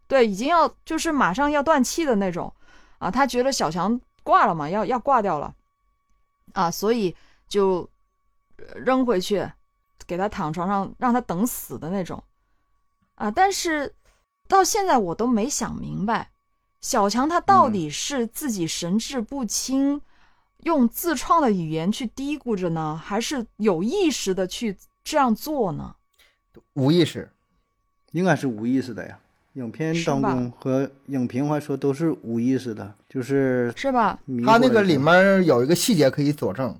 [0.07, 2.53] 对，已经要就是马上要断气的那种
[2.97, 3.09] 啊。
[3.09, 5.55] 他觉得小强挂了嘛，要要挂掉了
[6.51, 7.15] 啊，所以
[7.47, 7.89] 就
[8.75, 9.49] 扔回去。
[10.05, 12.23] 给他躺床上，让他等死的那种，
[13.17, 13.31] 啊！
[13.31, 13.95] 但是
[14.47, 16.29] 到现在我都没想明白，
[16.81, 19.99] 小强他到底是自己神志不清，
[20.59, 25.95] 用自创的语言去嘀咕着呢，还是有意识的去这样做呢？
[26.73, 27.27] 无意识，
[28.11, 29.19] 应该是无意识的呀。
[29.53, 34.19] 影片当中和影评还说都是无意识的，就是是吧？
[34.45, 36.79] 他那个里面有一个细节可以佐证，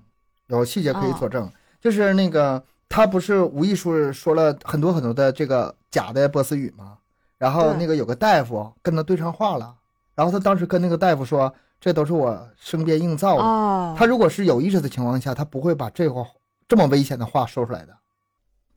[0.49, 2.63] 有细节可以佐证，就是那个。
[2.89, 6.97] 他不是无意识说了很多很多的这个假的波斯语吗？
[7.37, 9.75] 然后那个有个大夫跟他对上话了，
[10.15, 13.43] 然后他当时跟那个大夫说：“这都是我生编硬造的。”
[13.95, 16.25] 他如果是有意识的情况下，他不会把这话
[16.67, 17.95] 这么危险的话说出来的。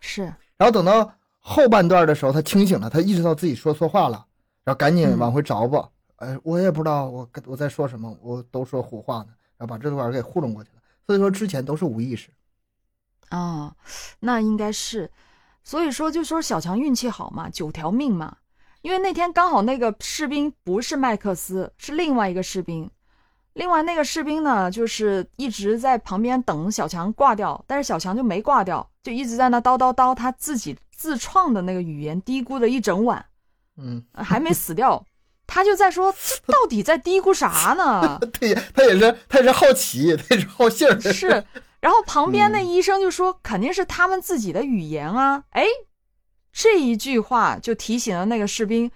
[0.01, 0.25] 是。
[0.59, 4.27] 然后等到后半段的时候，他清醒了，他意识到自己说错话了，
[4.62, 5.88] 然后赶紧往回找吧。
[6.16, 10.83] 哎，我也不知道我我在说什么，我都说胡话呢，然后把这段给糊弄过去了。
[11.07, 12.29] 所以说之前都是无意识。
[13.30, 13.74] 哦，
[14.20, 15.11] 那应该是，
[15.62, 18.37] 所以说就说小强运气好嘛，九条命嘛。
[18.83, 22.90] 因为那天刚好那个士兵不是麦克斯，是另外一个士兵。
[23.52, 33.22] 另外那个士兵呢，就是一直在旁边等小强挂掉，但是小强就没挂掉，就一直在那叨叨叨他自己自创的那个语言嘀咕了一整晚，
[33.76, 35.04] 嗯，还没死掉，
[35.46, 36.11] 他就在说
[36.46, 38.18] 到底在嘀咕啥呢？
[38.40, 41.44] 对，他也是，他也是好奇，他也是好信儿，是。
[41.80, 45.64] 然后旁边那医生就说：“肯定是他们自己的语言啊！”哎，
[46.52, 48.90] 这一句话就提醒了那个士兵：“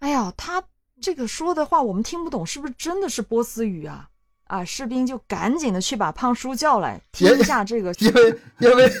[0.00, 0.62] 哎呀，他
[1.00, 4.08] 这个说的话我们听不懂，是不是真的是波斯语啊？”
[4.48, 8.92] 啊，士兵就赶紧的去把胖叔叫来听一下这个，因为因为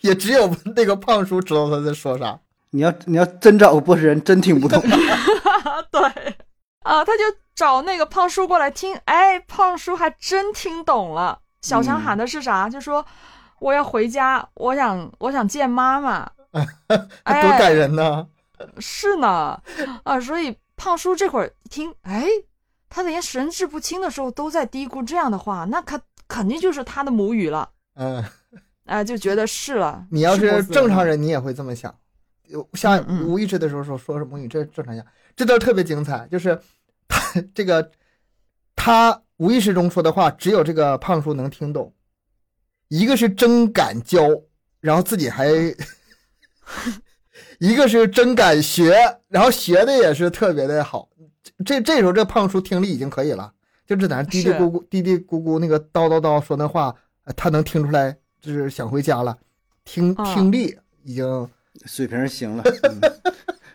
[0.00, 2.40] 也只有那个胖叔知道他在说啥。
[2.70, 4.80] 你要你要真找个波斯人，真听不懂。
[5.92, 6.00] 对，
[6.80, 7.22] 啊，他就
[7.54, 11.42] 找那个胖叔过来听，哎，胖叔还真听懂了。
[11.64, 12.68] 小强喊的是啥？
[12.68, 13.04] 就说
[13.58, 18.28] 我要回家，我想我想见妈妈， 多感人呢！
[18.78, 19.58] 是呢，
[20.02, 22.26] 啊，所以胖叔这会儿听，哎，
[22.90, 25.98] 他连神志不清的时候都在嘀咕这样的话，那可
[26.28, 27.70] 肯定就是他的母语了。
[27.94, 28.22] 嗯，
[28.84, 30.06] 啊，就觉得是了。
[30.10, 31.94] 你要是正常人，你也会这么想。
[32.74, 35.04] 像无意识的时候说说是母语，这正常讲。
[35.34, 36.60] 这段特别精彩，就是
[37.08, 37.90] 他这个
[38.76, 39.20] 他。
[39.38, 41.92] 无意识中说的话，只有这个胖叔能听懂。
[42.86, 44.20] 一个是真敢教，
[44.80, 45.48] 然后自己还，
[47.58, 48.94] 一个是真敢学，
[49.26, 51.08] 然后学的也是特别的好。
[51.66, 53.52] 这这时候这胖叔听力已经可以了，
[53.84, 56.94] 就是在那嘀嘀咕咕、嘀嘀咕咕那个叨叨叨说那话，
[57.34, 59.36] 他能听出来，就是想回家了。
[59.84, 61.50] 听听力已经
[61.86, 62.62] 水平行了。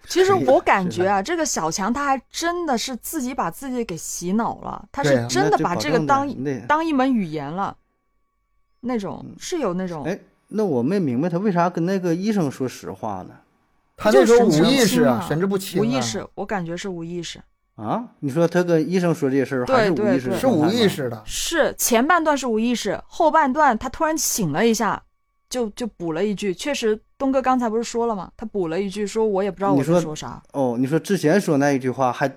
[0.09, 6.27] 其实我感觉啊，这个小强他还真的是自己把自己给洗脑了，他是真的把这个当
[6.67, 7.77] 当一门语言了，
[8.81, 10.03] 那种是有那种。
[10.05, 13.35] 哎，那我没明白他为啥跟那个医生说实话呢？
[13.95, 15.79] 他那时候无意识啊，神志不清。
[15.79, 17.39] 无意识，我感觉是无意识。
[17.75, 18.03] 啊？
[18.19, 20.37] 你说他跟医生说这些事儿还是无意识？
[20.39, 21.21] 是无意识的。
[21.25, 25.03] 是前半段是无意识，后半段他突然醒了一下。
[25.49, 28.31] 就就补了一句，确实，东哥刚才不是说了吗？
[28.37, 30.41] 他补了一句，说我也不知道我在说啥。
[30.53, 32.31] 哦，你说之前说那一句话还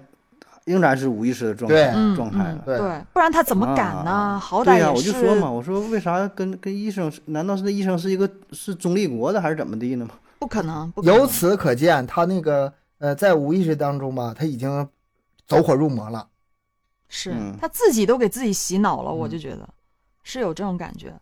[0.64, 2.78] 仍然是无意识的状态状态对，
[3.12, 4.38] 不然他怎么敢呢？
[4.38, 4.78] 好歹也是。
[4.78, 7.12] 对呀，我就说嘛，我说为啥跟跟医生？
[7.26, 10.14] 难道是那医生是一个是中立国的还是怎么地呢吗？
[10.38, 10.92] 不可能。
[11.02, 14.88] 由此可见，他那个呃，在无意识当中吧，他已经
[15.46, 16.26] 走火入魔了。
[17.08, 19.68] 是他自己都给自己洗脑了，我就觉得
[20.22, 21.12] 是有这种感觉。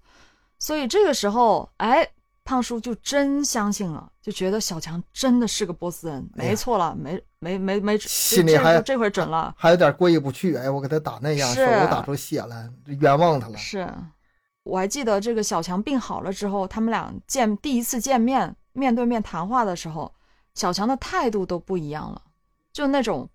[0.61, 2.07] 所以这个时候，哎，
[2.45, 10.55] 胖叔就真相信了，就觉得小强真的是个波斯人，没错了，没没没没，心里还这回准了，还有点过意不去。
[10.57, 13.57] 哎，我给他打那样，手都打出血了，冤枉他了。
[13.57, 13.91] 是，
[14.65, 20.13] 我还记得这个小强病好了之后，他们俩见第一次见面，面对面谈话的时候，
[20.55, 22.21] 小强的态度都不一样了，
[22.71, 23.27] 就那种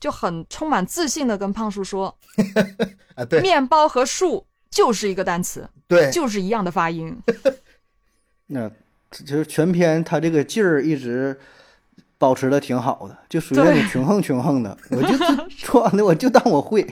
[0.00, 2.16] 就很充满自信的跟胖叔说：
[3.16, 7.16] “啊，对，面包和树。”就是一个单词，对，就是一样的发音。
[8.48, 8.68] 那
[9.10, 11.38] 就是全篇他这个劲儿一直
[12.18, 14.76] 保持的挺好的，就属于那种穷横穷横的。
[14.90, 15.16] 我就
[15.48, 16.84] 说 的，我就当我会，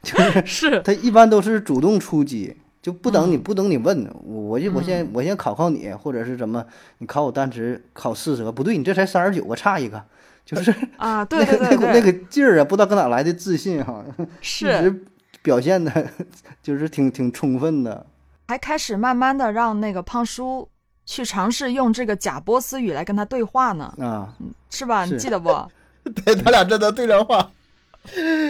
[0.00, 6.64] 就是是他一般都是主动出击，就不等你不等你问，我我就我先我先考考你，或者是怎么，
[6.98, 10.00] 你考我单词考四十个，不对，你这才三十九个，差一个，
[10.46, 14.04] 就是啊，对对对，那股那个劲儿啊，不知道搁哪来的自信哈，
[14.40, 15.02] 是
[15.44, 16.10] 表现的，
[16.62, 18.06] 就是挺挺充分的，
[18.48, 20.66] 还开始慢慢的让那个胖叔
[21.04, 24.34] 去尝试用这个假波斯语来跟他对话呢，啊，
[24.70, 25.04] 是吧？
[25.04, 25.50] 你记得不？
[26.24, 27.50] 对他俩真的对上话。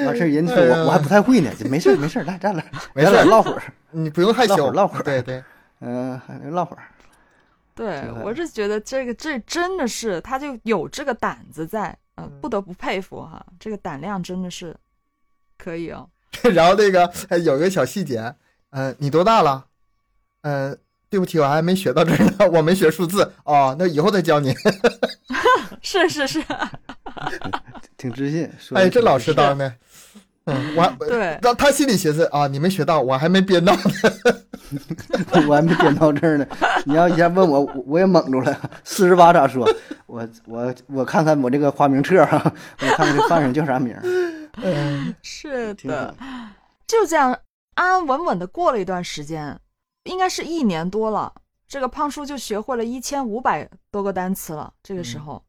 [0.07, 5.43] 完事儿，人说我我还不太会呢，没事没事来站来，没事唠会儿，你不用害羞，唠会儿，对对，
[5.81, 6.83] 嗯，唠会儿。
[7.75, 14.77] 对我是觉得这个这真的是他就有这个胆子在，嗯，不得不佩服哈，这个胆量真的是
[15.59, 16.09] 可以哦。
[16.53, 17.11] 然后那个
[17.43, 18.35] 有一个小细节，
[18.71, 19.65] 嗯，你多大了？
[20.43, 20.77] 嗯，
[21.09, 24.55] 对不起，我还没学到这儿呢，我没学数字哦，那以后再教你。
[25.81, 26.45] 是 是是。
[27.97, 29.73] 挺自信，哎，这老师当的，
[30.45, 33.83] 嗯，我对，他他心里寻思啊，你没学到，我还没编到呢，
[35.49, 36.47] 我还没编到这儿呢。
[36.85, 38.71] 你要一下问我，我也懵住了。
[38.83, 39.67] 四十八咋说？
[40.07, 43.97] 我我我看看我这个花名册哈，我看看这犯人叫啥名？
[44.57, 46.17] 嗯， 是的，
[46.87, 47.33] 就这样
[47.75, 49.61] 安安稳稳的过了一段时间，
[50.05, 51.35] 应该是一年多了，
[51.67, 54.73] 这个胖叔就学会了一千五百多个单词了。
[54.83, 55.45] 这个时候。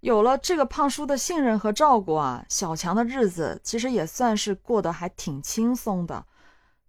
[0.00, 6.26] 有了这个胖叔的信任和照顾啊，小强的日子其实也算是过得还挺轻松的。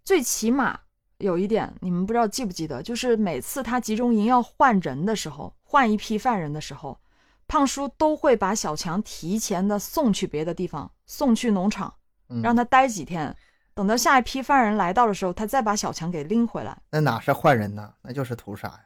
[0.04, 0.78] 最起码
[1.16, 7.00] 有一点，你们不知道记不记得，就是每次他集中营要换人的时候，换一批犯人的时候，
[7.48, 11.94] 胖叔都会把小强提前的送去别的地方，送去农场，
[12.42, 13.34] 让他待几天，
[13.74, 16.76] 等到下一批犯人来到的时候，他再把小强给拎回来。
[16.90, 17.92] 那哪是换人呢？
[18.02, 18.80] 那就是屠杀呀！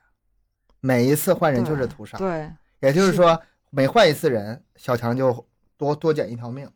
[0.81, 2.19] 每一次换人就是屠杀。
[2.19, 3.41] 对，也就是说。
[3.73, 5.47] 每换一次人，小强就
[5.77, 6.69] 多多捡一条命。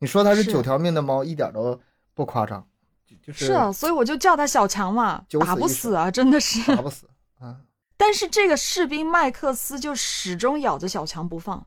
[0.00, 1.80] 你说他是九条命的猫，一点都
[2.12, 2.62] 不夸张。
[3.22, 7.56] 就是是啊，所以我就叫他小强嘛，打不死啊，真的是打不死啊。
[8.04, 11.66] 但是这个士兵麦克斯就始终咬着小强不放，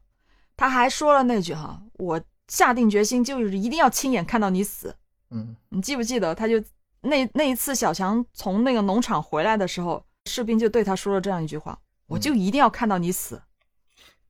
[0.55, 4.95] 他还说了那句哈：“我下定决心就是一定要亲眼看到你死。”
[5.33, 6.35] 嗯，你记不记得？
[6.35, 6.63] 他就
[7.01, 13.41] 那那一次小强从那个农场回来的时候，士兵就对他说了这样一句话：“我就一定要看到你死。”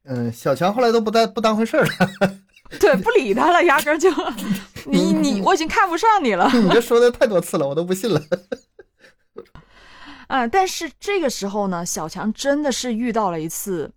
[0.08, 1.90] 嗯，小强后来都不带不当回事了，
[2.80, 4.10] 对，不理他了，压根就
[4.88, 6.50] 你你我已经看不上你了。
[6.54, 8.24] 你这说的太多次了，我都不信了。
[10.28, 13.92] 啊，但是这个时候呢，小强真的是遇到了一次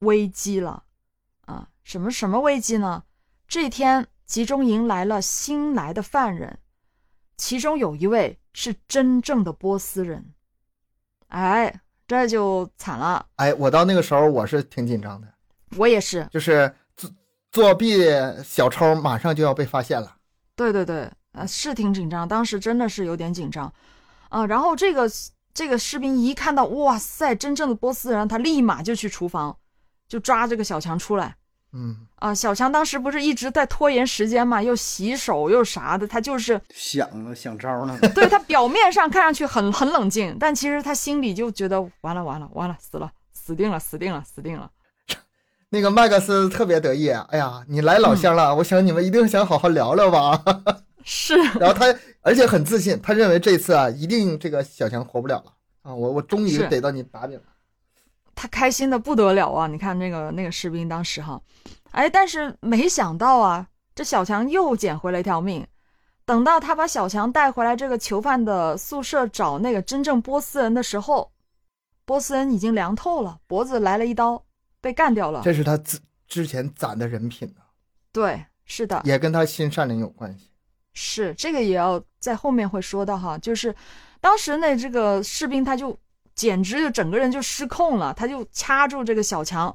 [0.00, 0.84] 危机了
[1.46, 1.68] 啊！
[1.82, 3.04] 什么什么危机呢？
[3.46, 6.58] 这天集中营来了新来的犯人，
[7.36, 10.34] 其中有一位是真正的波斯人，
[11.28, 13.26] 哎，这就惨了。
[13.36, 15.28] 哎，我到那个时候我是挺紧张的。
[15.76, 17.10] 我也是，就是作
[17.52, 18.04] 作弊
[18.44, 20.16] 小偷马上就要被发现了。
[20.56, 23.72] 对对对，呃，是挺紧张，当时真的是有点紧张，
[24.28, 25.08] 啊，然后这个
[25.58, 29.56] 这个士兵一看到，哇塞，真正的波斯人，他立马就去厨房，
[30.06, 31.34] 就抓这个小强出来。
[31.72, 37.98] 嗯，啊，小强当时不是一直在拖延时间嘛，又洗手又啥的，他就是想想招呢。
[38.14, 44.70] 对他表面上看上去很很冷静，但其实他心里就觉得完了完了完了，死了，死定了，死定了，死定了。
[45.70, 50.40] 那个麦克斯特别得意，哎呀，你来老乡了，我想你们一定想好好聊聊吧。
[51.10, 51.86] 是，然后他
[52.20, 57.44] 而且很自信，他认为这次啊，一定这个小强活不了了啊，我我终于逮到你把柄了。
[58.34, 59.66] 他开心的不得了啊！
[59.66, 61.40] 你看那个那个士兵当时哈，
[61.92, 65.66] 哎，但是没想到啊，这小强又捡回了一条命。
[66.26, 71.32] 等到他把小强带回来这个囚犯的宿舍找那个真正波斯人的时候，
[72.04, 74.44] 波斯人已经凉透了，脖子来了一刀。
[74.80, 77.62] 被干掉了，这是他之之前攒的人品呢。
[78.12, 80.47] 对，是的，也跟他心善良有关系。
[81.00, 83.72] 是这个也要在后面会说到哈，就是
[84.20, 85.96] 当时那这个士兵他就
[86.34, 89.72] 简直就整个人就失控了，他就掐住这个小强，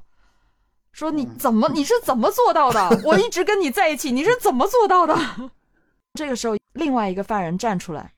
[0.92, 2.90] 说你怎么你是怎么做到的？
[3.08, 5.16] 我一直跟你在一起，你是怎么做到的？
[6.14, 8.14] 这个时候，另外一个犯人站出来，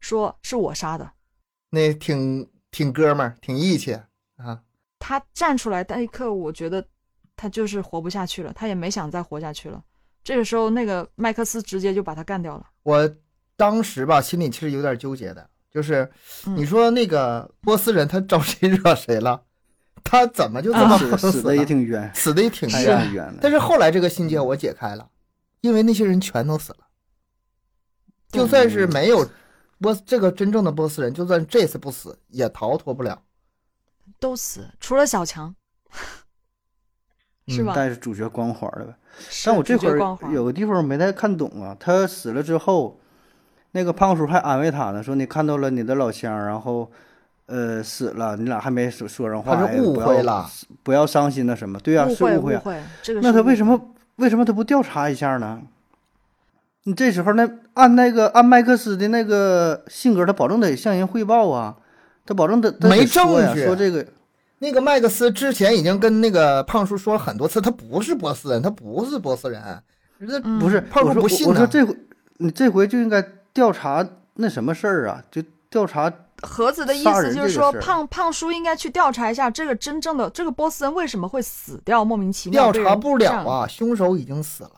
[0.00, 1.12] 说是我杀的。
[1.70, 3.94] 那挺挺哥们儿，挺义气
[4.36, 4.62] 啊。
[4.98, 6.84] 他站出来那一刻，我觉得
[7.36, 9.80] 他就是活不下去了，他也没想再活下去了。
[10.22, 12.66] 这个时候，那个麦克斯直接就把他干掉了。
[12.82, 13.10] 我
[13.56, 16.10] 当时吧，心里其实有点纠结的，就是
[16.56, 19.42] 你说那个波斯人他招谁惹谁了？
[20.04, 25.10] 他怎么就这么死的也挺冤，死的也挺冤冤但是后来这个心结我解开了，
[25.60, 26.86] 因为那些人全都死了，
[28.30, 29.28] 就算是没有
[29.80, 33.22] 波这个真正的波斯人，就算这次不死，也逃脱不了。
[34.18, 35.54] 都死，除了小强，
[37.48, 37.74] 是吧？
[37.74, 38.94] 带着主角光环的呗。
[39.44, 41.76] 但我这会儿有个地方没太看懂啊。
[41.80, 43.00] 他死了之后，
[43.72, 46.88] 那个胖叔还安慰他呢，说你看到了你的老乡，然后
[47.46, 50.48] 呃死了，你俩还没说说上话，他是误会了，
[50.82, 51.80] 不要伤心那什么？
[51.80, 52.80] 对呀，是误会。
[53.02, 53.80] 这个那他为什么
[54.16, 55.60] 为什么他不调查一下呢？
[56.84, 61.76] 你这时候那按那个按麦克斯的那个性格，他保证得向人汇报啊，
[62.24, 64.06] 他保证得没证据说这个。
[64.58, 69.82] 那个麦克斯之前已经跟那个胖叔说了很多次，他不是波斯人，他不是波斯人。
[70.18, 71.96] 那不是胖叔不信我说这回
[72.38, 74.04] 你这回就应该调查
[74.34, 75.22] 那什么事儿啊？
[75.30, 75.40] 就
[75.70, 82.72] 调查盒子的意思就是说，胖胖叔应该去调查一下这个真正的这个波斯人为什么会死掉，莫名其妙。
[82.72, 84.70] 调查不了啊，凶手已经死了。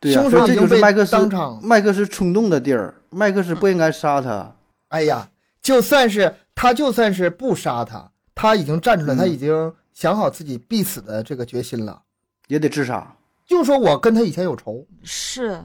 [0.00, 4.54] 对呀，这就是麦克斯当场麦克斯冲动的地儿，麦克斯不应该杀他。
[4.88, 5.28] 哎呀，
[5.60, 8.10] 就算是他，就算是不杀他。
[8.40, 12.00] 他已经站出来，他已经想好自己必死的这个决心了，
[12.46, 13.16] 也得自杀。
[13.44, 15.60] 就说我跟他以前有仇，是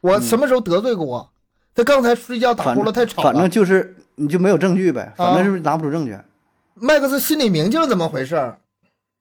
[0.00, 1.30] 我什么时候得罪过我？
[1.74, 3.30] 他刚才睡觉打呼噜太吵了。
[3.30, 6.18] 反正就是你就没有证据呗，反正是拿不出证据。
[6.72, 8.56] 麦克斯心里明镜怎么回事？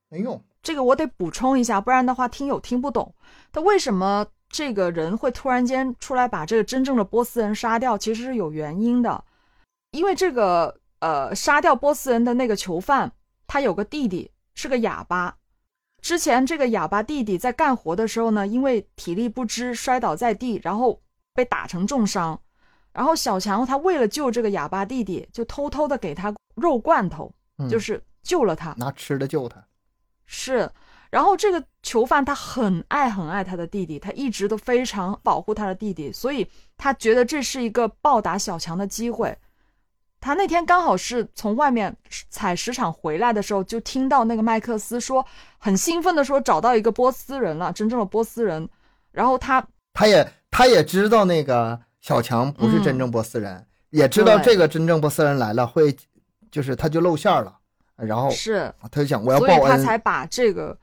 [0.07, 0.41] 没用。
[0.61, 3.13] 这个我得补充一下，不然的话听友听不懂。
[3.51, 7.97] 他为什么这个人会突然间出来把这个真正的波斯人杀掉？
[7.97, 9.21] 其实是有原因的，
[9.91, 10.77] 因为这个。
[11.03, 13.11] 呃，杀掉波斯人的那个囚犯，
[13.45, 15.35] 他有个弟弟是个哑巴。
[15.99, 21.01] 之前这个哑巴弟弟在干活的时候呢，因为体力不支摔倒在地，然后
[21.33, 22.39] 被打成重伤。
[22.93, 27.35] 然后小强他为了救这个哑巴弟弟，就偷偷的给他肉罐头，
[27.69, 29.61] 就是救了他，拿吃的救他。
[30.25, 30.71] 是，
[31.09, 39.37] 然后这个囚犯他很爱很爱他的弟弟，他一直都非常保护他的弟弟，所以他觉得这是一个报答小强的机会。
[40.23, 41.93] 他那天刚好是从外面
[42.29, 45.25] 采石场回来的时候，就听到那个麦克斯说，
[45.57, 48.69] 很兴奋的说找到一个波斯人了，真正的波斯人。
[49.11, 49.61] 然后他
[49.93, 55.93] 他也他也知道那个小强不是真正波斯人，也知道这个真正波斯人来了会，
[56.49, 57.57] 就是他就露馅了。
[57.97, 60.77] 然后是他就想我要报恩，所以他才把这个，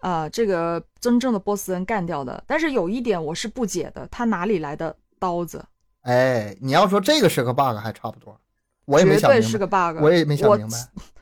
[0.00, 2.42] 呃，这个真正的波斯人干掉的。
[2.46, 5.62] 但是有一点我是不解的，他哪里来的刀子？
[6.00, 8.40] 哎，你要说这个是个 bug 还差不多。
[8.86, 10.76] 我也没绝对是个 bug，我也没想明白。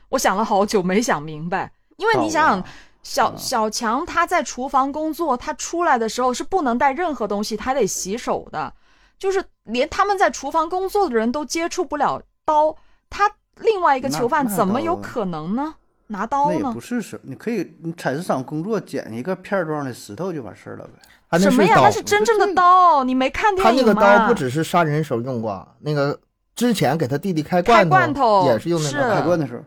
[0.09, 2.63] 我想了好久没想明白，因为你想
[3.03, 8.73] 想，小小强他在厨房工作，他出来的时候是不能带任何东西，他得洗手的，
[9.17, 12.75] 就是连他们在厨房工作的人都接触不了刀，
[13.09, 15.75] 他另外一个囚犯怎么有可能呢？
[16.07, 16.59] 拿刀呢？
[16.61, 21.39] 那也不是什你可以，你采石场工作捡一个片状的石头就完事儿了呗。
[21.39, 21.79] 什么呀？
[21.81, 23.93] 那是真正的刀，你没看电影吗？
[23.93, 26.17] 他那个刀不只是杀人时候用过，那个。
[26.55, 29.63] 之前给他弟弟开罐头也是用那个开罐的时候，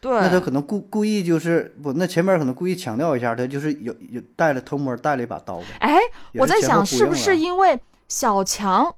[0.00, 5.64] 对，那他可能故故意就是不，那前面可能故意强调一下，他就是有有带了偷摸带了一把刀呗。
[5.80, 5.98] 哎，
[6.34, 8.94] 我在想是不是因为小强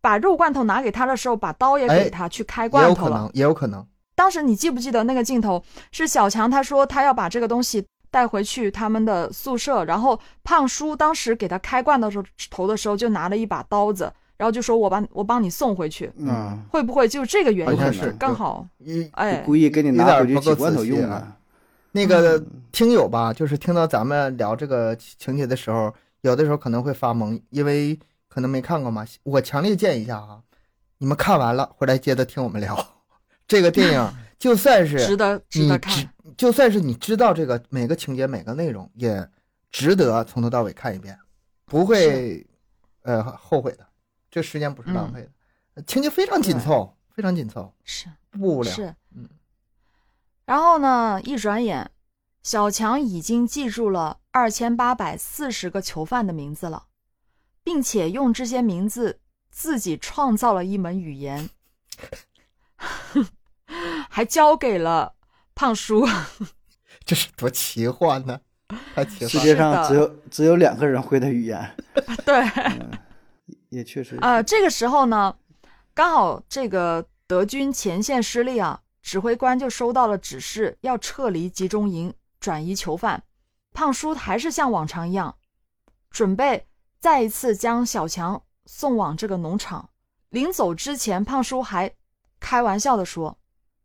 [0.00, 3.10] 把肉罐头拿给他的时候，把刀也给他去开罐头了？
[3.10, 3.86] 也有可能，也有可能。
[4.14, 14.10] 当时你记不记得那个镜头是小强他说他要把这个东西带回去他们的宿舍，然后胖叔当时给他开罐的时候头的时候就拿了一把刀子。
[14.42, 17.92] 然后就说：“我把我帮你送回去，嗯，会不会就这个原因？
[17.92, 18.66] 是刚好，
[19.12, 21.36] 哎，故意给你拿回去挤罐头用啊。
[21.92, 27.96] 那个听友吧，就是听到咱们聊这个情节的时候，有的时候可能会发懵，因为
[28.28, 29.06] 可能没看过嘛。
[29.22, 30.40] 我强烈建议一下啊，
[30.98, 32.76] 你们看完了回来接着听我们聊
[33.46, 39.24] 这个电影， 就算是值得值得看，就算是你知道这个每个情节每个内容，也
[39.70, 41.16] 值得从头到尾看一遍，
[41.64, 42.44] 不会
[43.02, 43.86] 呃后悔的。”
[44.32, 45.28] 这时间不是浪费
[45.74, 48.72] 的，情节非常紧凑，非常紧凑，是不无聊。
[48.72, 49.28] 是，嗯。
[50.46, 51.90] 然后呢，一转眼，
[52.42, 56.86] 小强已经记住了二千八百四十个囚犯的名字了，
[57.62, 59.20] 并且用这些名字
[59.50, 61.50] 自己创造了一门语言，
[64.08, 65.14] 还交给了
[65.54, 66.08] 胖叔。
[67.04, 68.40] 这是多奇幻呢！
[68.94, 69.28] 太奇幻。
[69.28, 71.76] 世界上只有只有两个人会的语言。
[72.24, 72.42] 对。
[73.72, 75.34] 也确实啊，这个时候呢，
[75.94, 83.22] 刚好这个德军前线失利啊，指挥官就收到了指示，要撤离集中营，转移囚犯。
[83.72, 85.34] 胖叔还是像往常一样，
[86.10, 86.66] 准备
[87.00, 89.88] 再一次将小强送往这个农场。
[90.28, 91.90] 临走之前，胖叔还
[92.38, 93.38] 开玩笑的说：“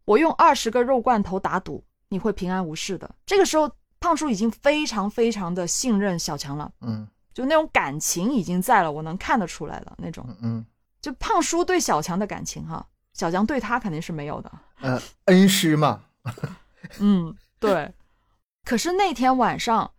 [0.04, 3.72] 我用二十个肉罐头打赌，你会平安无事的。”这个时候，
[4.02, 6.70] 胖叔已经非常非常的信任小强了。
[6.82, 7.08] 嗯。
[7.38, 10.28] 就那种感情已经在了，我能看得出来的那种。
[10.42, 10.66] 嗯，
[11.00, 12.84] 就胖叔对小强的感情哈，
[13.14, 14.52] 小强对他肯定是没有的。
[14.82, 16.02] 呃，恩师嘛。
[16.98, 17.94] 嗯，对。
[18.66, 19.92] 可是那天晚上，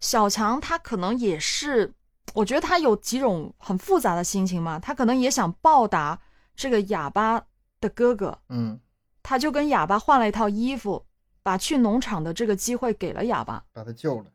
[0.00, 1.90] 小强他可能也是
[2.34, 6.20] 我觉得他有几种很复杂的心情嘛，他可能也想报答
[6.54, 7.42] 这个哑巴
[7.80, 8.78] 的哥哥，嗯，
[9.22, 11.06] 他就跟哑巴换了一套衣服，
[11.42, 14.26] 把去农场的这个机会给了哑巴，把他救了。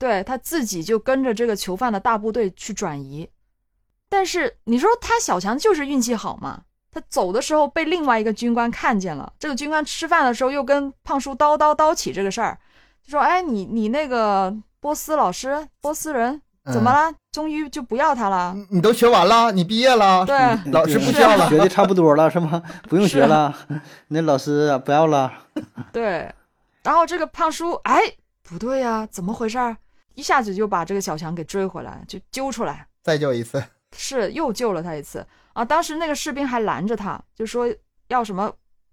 [0.00, 3.28] 对他自己就跟着这个囚犯的大部队去转移。
[4.08, 6.62] 但是你说他小强就是运气好嘛？
[6.90, 12.58] 他走的时候被另外一个军官看见了，这个军官吃饭的时候又跟胖叔叨叨叨起这个事儿，
[13.04, 16.42] 就说：“哎，你你那个波斯老师，波斯人
[16.72, 17.14] 怎么了？
[17.30, 18.52] 终于就不要他了？
[18.56, 20.36] 你你都学完了，你毕业了，对，
[20.72, 22.60] 老师不要了，学的差不多了是吗？
[22.88, 23.54] 不用学了，
[24.08, 25.32] 那老师不要了。
[25.92, 26.34] 对，
[26.82, 28.00] 然后这个胖叔，哎，
[28.42, 29.58] 不对呀，怎么回事？
[30.14, 33.62] 一下子就把这个小强给追回来，就揪出来，再救一次，
[33.96, 35.64] 是又救了他一次。”啊！
[35.64, 37.66] 当时那个士兵还拦着他，就说
[38.06, 38.52] 要什么，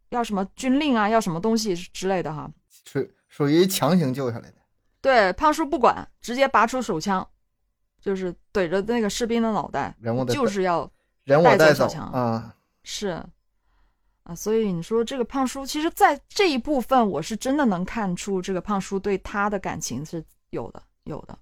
[0.10, 2.50] 要什么军令啊，要什么东西之类的哈。
[2.84, 4.56] 属属于强行救下来的。
[5.00, 7.26] 对，胖叔不管，直接拔出手枪，
[8.02, 9.96] 就是怼着那个士兵的脑袋，
[10.30, 10.92] 就是要
[11.26, 12.56] 人带走小强啊。
[12.84, 13.24] 是
[14.24, 21.38] 啊，所以你说这个胖叔，其实，在这一部分，我是真的能看出这个胖叔对他的感情是有的，有的。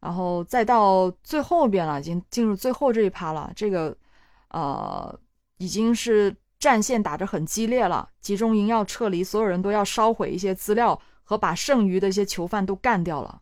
[0.00, 3.96] 然后再到最后边了，已经进入最后这一趴了，这个。
[4.54, 5.18] 呃，
[5.56, 13.40] 已经是战线打着很激烈了，集中营要撤离，所有人都要烧毁一些资料和把剩余的一些囚犯都干掉了。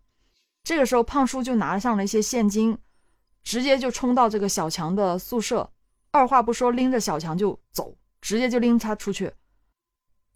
[0.62, 2.78] 这个时候，胖叔就拿上了一些现金，
[3.42, 5.68] 直接就冲到这个小强的宿舍，
[6.12, 9.32] 二话不说拎着小强就走，直接就拎他出去。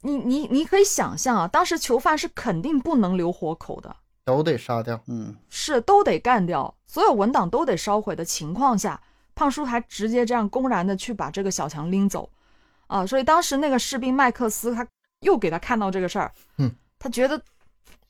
[0.00, 3.94] 你你你可以想象啊，当时囚犯是肯定不能留活口的，
[4.24, 9.00] 都得杀掉，嗯，是都得干掉，所有文档都得烧毁的情况下。
[9.36, 12.30] 胖叔还直接这样公然的去把这个小强拎走，
[12.86, 14.86] 啊，所以当时那个士兵麦克斯他
[15.22, 16.70] 又给他看到这个事儿，嗯，
[17.00, 17.36] 他觉得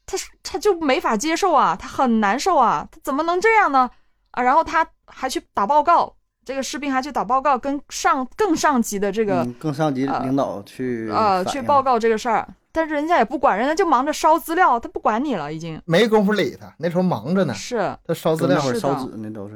[0.04, 3.90] 他他就没法接受啊，他很难受啊，他怎么能这样呢？
[4.32, 19.54] 啊，然后他还去打报告，这个士兵还去打报告，跟上更上级的这个更上级领导去呃去报告这个事儿，但是人家也不管，人家就忙着烧资料，他不管你了，已经没工夫理他，那时候忙着呢，是他烧资料或者，烧纸呢都是。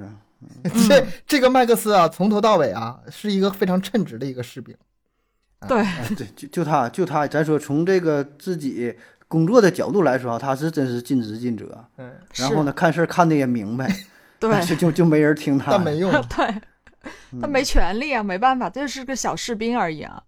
[0.88, 4.72] 这这个麦克斯啊，从头到尾啊，是一个非常称职的一个士兵。
[5.66, 8.94] 对对，就就他就他，咱说从这个自己
[9.26, 11.84] 工作的角度来说，他是真是尽职尽责。
[11.96, 13.92] 嗯，然后呢，看事儿看的也明白。
[14.38, 15.72] 对，就就就没人听他。
[15.72, 16.08] 但没用。
[16.30, 16.62] 对，
[17.40, 20.22] 他没权利啊，没办法，这是个小士兵而已啊。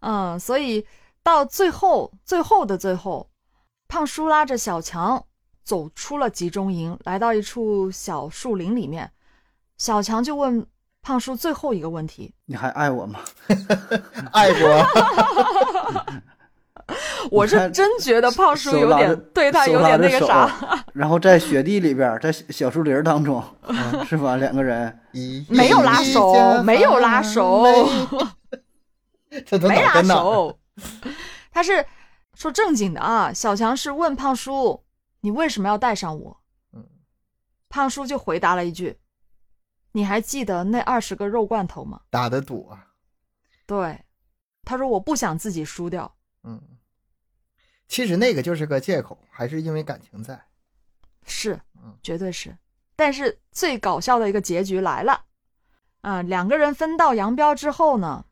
[0.00, 0.84] 嗯，所以
[1.22, 3.28] 到最后，最后的最后，
[3.88, 5.24] 胖叔拉着小强
[5.62, 9.10] 走出了集中营，来到一处小树林里面。
[9.78, 10.66] 小强就问
[11.02, 13.20] 胖叔最后一个问题：“你还爱我吗
[14.32, 14.86] ？”“爱过。
[17.30, 20.50] 我是真觉得胖叔有点对他有点那个啥。
[20.92, 23.42] 然后在雪地里边，在小树林当中，
[24.08, 24.36] 是吧？
[24.36, 24.98] 两个人
[25.48, 27.62] 没有拉手，没有拉手，
[29.62, 30.58] 没拉手。
[31.52, 31.86] 他是
[32.34, 33.32] 说正经的啊。
[33.32, 34.84] 小强是问胖叔
[35.20, 36.40] ：“你为什么要带上我？”
[37.68, 38.98] 胖叔就回答了一句。
[39.92, 42.00] 你还记得那二十个肉罐头吗？
[42.10, 42.88] 打的赌啊！
[43.66, 44.04] 对，
[44.64, 46.16] 他说我不想自己输掉。
[46.42, 46.60] 嗯，
[47.86, 50.40] 其实那个就是个借口，还是因为感情在。
[51.24, 52.56] 是，嗯，绝对是。
[52.96, 55.24] 但是最搞笑的一个结局来了，
[56.00, 58.26] 啊，两个人分道扬镳之后呢，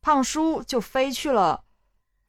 [0.00, 1.64] 胖叔就飞去了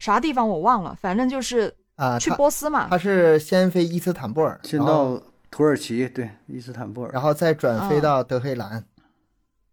[0.03, 2.89] 啥地方我忘了，反正就是啊，去波斯嘛。
[2.89, 5.21] 他是先飞伊斯坦布尔，先到。
[5.49, 8.83] 土耳其对伊斯坦布尔，然后再转飞到德黑兰，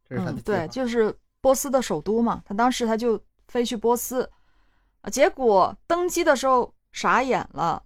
[0.07, 2.43] 这是他的对，就是波斯的首都嘛。
[2.45, 3.18] 他当时他就
[3.49, 4.28] 飞去波斯，
[5.01, 7.83] 啊，结果登机的时候傻眼了，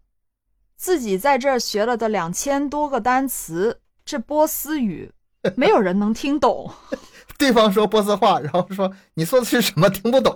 [0.76, 5.12] 自己在这儿学了的两千多个单词，这波斯语
[5.56, 6.68] 没有人能听懂。
[7.38, 9.88] 对方说波斯话，然后说你说的是什么？
[9.88, 10.34] 听不懂。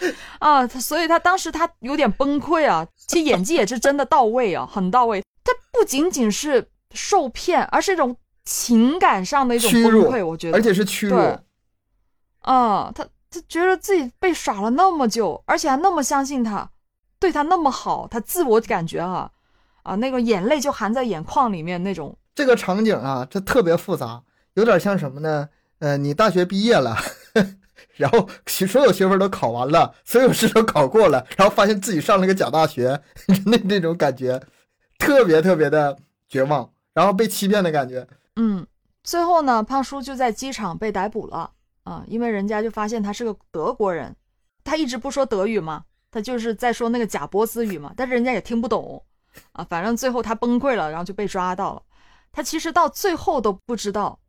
[0.40, 2.86] 啊，他所以他当时他有点崩溃啊。
[3.06, 5.22] 其实演技也是真的到位啊， 很到位。
[5.44, 11.16] 他不仅仅是受骗，而是一种情感上的一种崩溃，我觉得，而且是屈辱。
[12.40, 16.68] 啊，他他觉得自己被耍了那么久，而且还那么相信他，
[17.18, 19.30] 对他那么好，他自我感觉啊
[19.82, 22.16] 啊，那个眼泪就含在眼眶里面那种。
[22.34, 24.22] 这个场景啊，这特别复杂，
[24.54, 25.48] 有点像什么呢？
[25.78, 26.96] 呃，你大学毕业了，
[27.96, 33.00] 然后所有学分都考完了，所有试都考过了，然后发现自己上了个假大学，
[33.46, 34.40] 那 那种感觉。
[34.96, 38.06] 特别特别的绝望，然后被欺骗的感觉。
[38.36, 38.64] 嗯，
[39.02, 41.50] 最后呢，胖叔就在机场被逮捕了
[41.82, 44.14] 啊，因为人家就发现他是个德国人，
[44.62, 49.04] 他一直不说德语嘛，他就是在说那个假波斯语嘛，但是人家也听不懂
[49.52, 49.64] 啊。
[49.68, 51.82] 反正最后他崩溃了，然后就被抓到了。
[52.32, 54.20] 他其实到最后都不知道，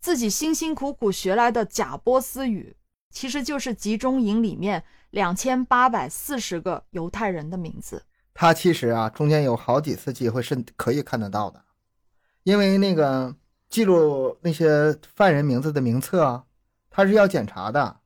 [0.00, 2.76] 自己辛辛苦苦学来的假波斯语，
[3.12, 8.02] 其实就是集中营里面两千八百四十个犹太人的名字。
[8.34, 11.62] 他其实啊，中间有好几次机会是可以看得到的，
[12.42, 13.36] 因为那个
[13.68, 16.44] 记录那些犯人名字的名册啊，
[16.90, 17.98] 他是要检查的。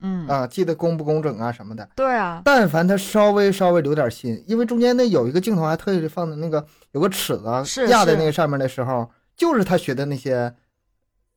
[0.00, 1.88] 嗯啊，记得工不工整啊什么的。
[1.96, 7.44] 对啊，但凡他稍微稍微留点心，因为中间那有一个镜头还特意放的那个有个尺子
[7.88, 10.52] 压在那个上面的时候，就是他学的那些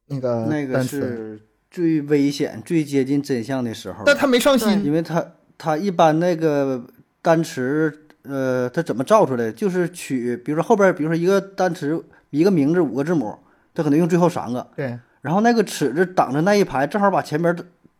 [0.07, 1.39] 那个那个是
[1.69, 4.03] 最危险、最接近真相的时候。
[4.05, 5.25] 但他没上心，因为他
[5.57, 6.83] 他一般那个
[7.21, 9.51] 单词，呃，他怎么造出来？
[9.51, 13.37] 就是取，比如说后边，比如说一个单词一个名字五个字母，
[13.73, 14.67] 他可能用最后三个。
[14.75, 14.97] 对。
[15.21, 17.55] 然后那个尺子挡着那一排，正好把前边。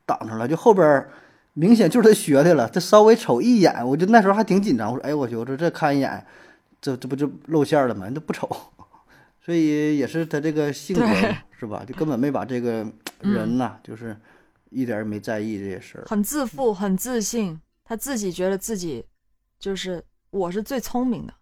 [0.08, 1.06] 挡上了，就后边
[1.52, 2.66] 明显就是他学的了。
[2.70, 4.90] 他稍微瞅一眼，我就那时候还挺紧张。
[4.90, 6.26] 我说：“哎，我去，我说这看一眼，
[6.80, 8.06] 这这不就露馅了吗？
[8.08, 8.50] 你都不瞅。”
[9.48, 11.06] 所以也是他这个性格
[11.58, 11.82] 是吧？
[11.88, 12.86] 就根本没把这个
[13.22, 14.14] 人呐，就是
[14.72, 16.04] 一点也没在意这些事儿。
[16.06, 19.06] 很自负，很自信，他自己觉得自己
[19.58, 21.34] 就是我是最聪明的。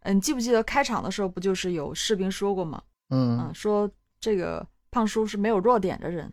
[0.00, 2.82] 嗯，你记不记得开场的时候不就是有士兵说过吗？
[3.10, 3.88] 嗯，说
[4.18, 6.28] 这个胖叔是没有弱点的人。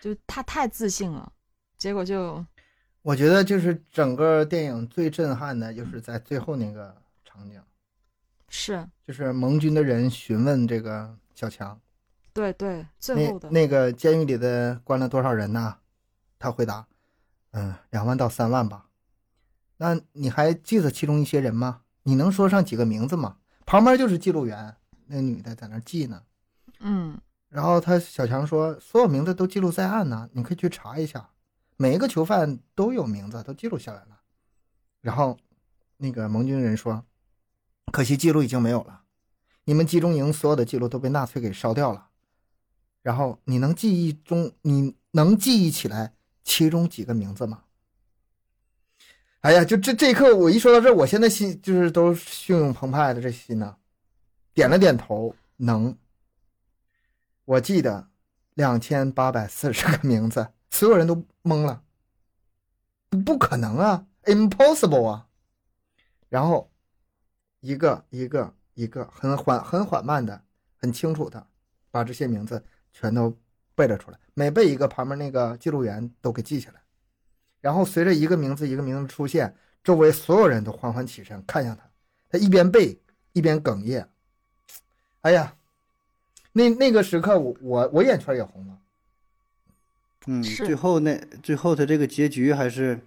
[0.00, 1.32] 就他太自信了，
[1.78, 2.44] 结果就，
[3.02, 6.92] 我觉得就是整个电影最震撼的，就是在最后那个
[7.24, 7.62] 场景，
[8.56, 11.76] 是，就是盟军的人询问这个小强，
[12.32, 15.76] 对对，最后的那个监狱里的关了多少人呢？
[16.38, 16.86] 他回答，
[17.50, 18.86] 嗯，两万到三万吧。
[19.78, 21.80] 那你还记得其中一些人吗？
[22.04, 23.38] 你能说上几个名字吗？
[23.66, 24.76] 旁边就是记录员，
[25.08, 26.22] 那女的在那记呢，
[26.78, 27.20] 嗯。
[27.48, 31.28] 然后他小强说：“所有名字都记录在案呢，你可以去查一下，
[31.76, 34.20] 每一个囚犯都有名字，都记录下来了。”
[35.02, 35.36] 然后，
[35.96, 37.04] 那个盟军人说
[37.92, 39.02] ：“可惜记录已经没有了，
[39.64, 42.08] 你们集中营所有的记录都被纳粹给烧掉了。
[43.02, 47.62] 然后你能记忆中，你能记忆起来其中几个名字吗？”
[49.40, 53.76] 哎呀，就这这一刻，我一说到这，我现在心就是都汹涌澎湃的这心呢，
[54.54, 55.96] 点了点头，能。
[57.44, 58.08] 我记得
[58.54, 61.82] 两千八百四十个名字，所有人都懵了，
[63.10, 65.26] 不不可能啊，impossible 啊！
[66.30, 66.70] 然后
[67.64, 70.38] 一个一个一个很缓很缓慢的、
[70.76, 71.46] 很清楚的
[71.90, 72.62] 把这些名字
[72.92, 73.34] 全都
[73.74, 76.82] 背了出来，每背一个，旁边那个记录员都给记下来。
[77.62, 81.88] 然后随着一个名字一个名字出现，周围所有人都缓缓起身看向他，
[82.28, 83.00] 他一边背
[83.32, 84.06] 一边哽咽，
[85.22, 85.56] 哎呀！
[86.52, 88.78] 那那个时刻，我我我眼圈也红了。
[90.26, 93.00] 嗯，最后那最后他这个结局还是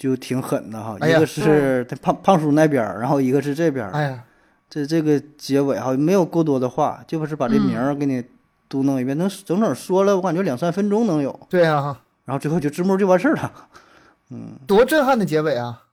[0.00, 0.96] 就挺狠的哈。
[1.06, 3.88] 一个是他胖胖叔那边，然后一个是这边。
[3.90, 4.24] 哎呀，
[4.68, 8.24] 这这个结尾哈没有过多的话，就不是把这名儿给你
[8.68, 11.38] 嘟囔一遍，能整整说了我感觉两三分钟能有。
[11.50, 13.68] 对啊，然后最后就字幕就完事儿了。
[14.30, 15.84] 嗯，多震撼的结尾啊！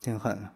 [0.00, 0.48] 挺狠。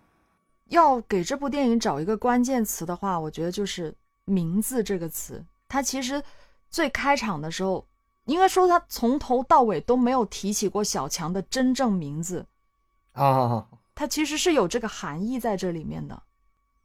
[0.71, 3.95] 要给这部电影找一个关键词的话，我觉得就是。
[4.31, 6.23] 名字这个词，它其实
[6.69, 7.88] 最开场的时候，
[8.29, 12.47] 应该说他从头到尾都没有提起过小强的真正名字
[13.13, 13.67] 啊。
[13.95, 16.23] 他其实是有这个含义在这里面的。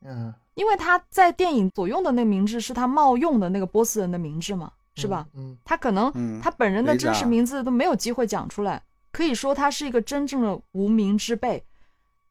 [0.02, 5.28] 嗯，因为他在电影所用的那个名字是他冒用的那个波斯人的名字嘛，是吧？
[5.34, 11.64] 嗯，他可能他本人的真实名字都没有机会讲出来，可以说他是一个真正的无名之辈。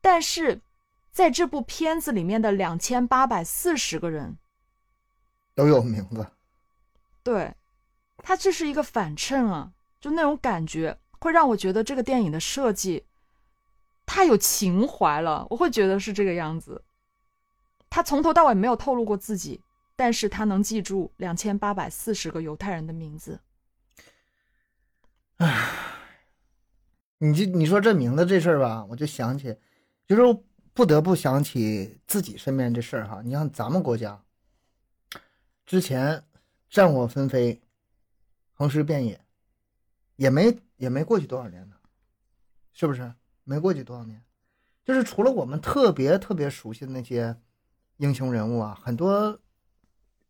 [0.00, 0.60] 但是
[1.10, 4.36] 在这部片子里面的两千八百四十个人。
[5.54, 6.26] 都有名字，
[7.22, 7.54] 对，
[8.22, 13.04] 它这是一个反衬啊，就那种感觉会让我觉得这个电影的设计
[14.06, 16.84] 太有情怀了，我会觉得是这个样子。
[17.90, 19.60] 他从头到尾没有透露过自己，
[19.96, 23.40] 但是他能记住两千八百四十个犹太人的名字。
[25.36, 25.68] 唉，
[27.18, 29.56] 你就你说这名字这事儿吧，我就想起，
[30.06, 30.42] 就是
[30.72, 33.20] 不得不想起自己身边这事儿哈。
[33.22, 34.22] 你像咱们国家。
[35.66, 36.24] 之前
[36.70, 37.60] 战火纷飞，
[38.62, 39.20] 横尸遍野，
[40.14, 41.74] 也没也没过去多少年呢，
[42.72, 43.12] 是不是？
[43.42, 44.22] 没过去多少年，
[44.84, 47.36] 就是除了我们特别特别熟悉的那些
[47.96, 49.36] 英雄人物啊，很多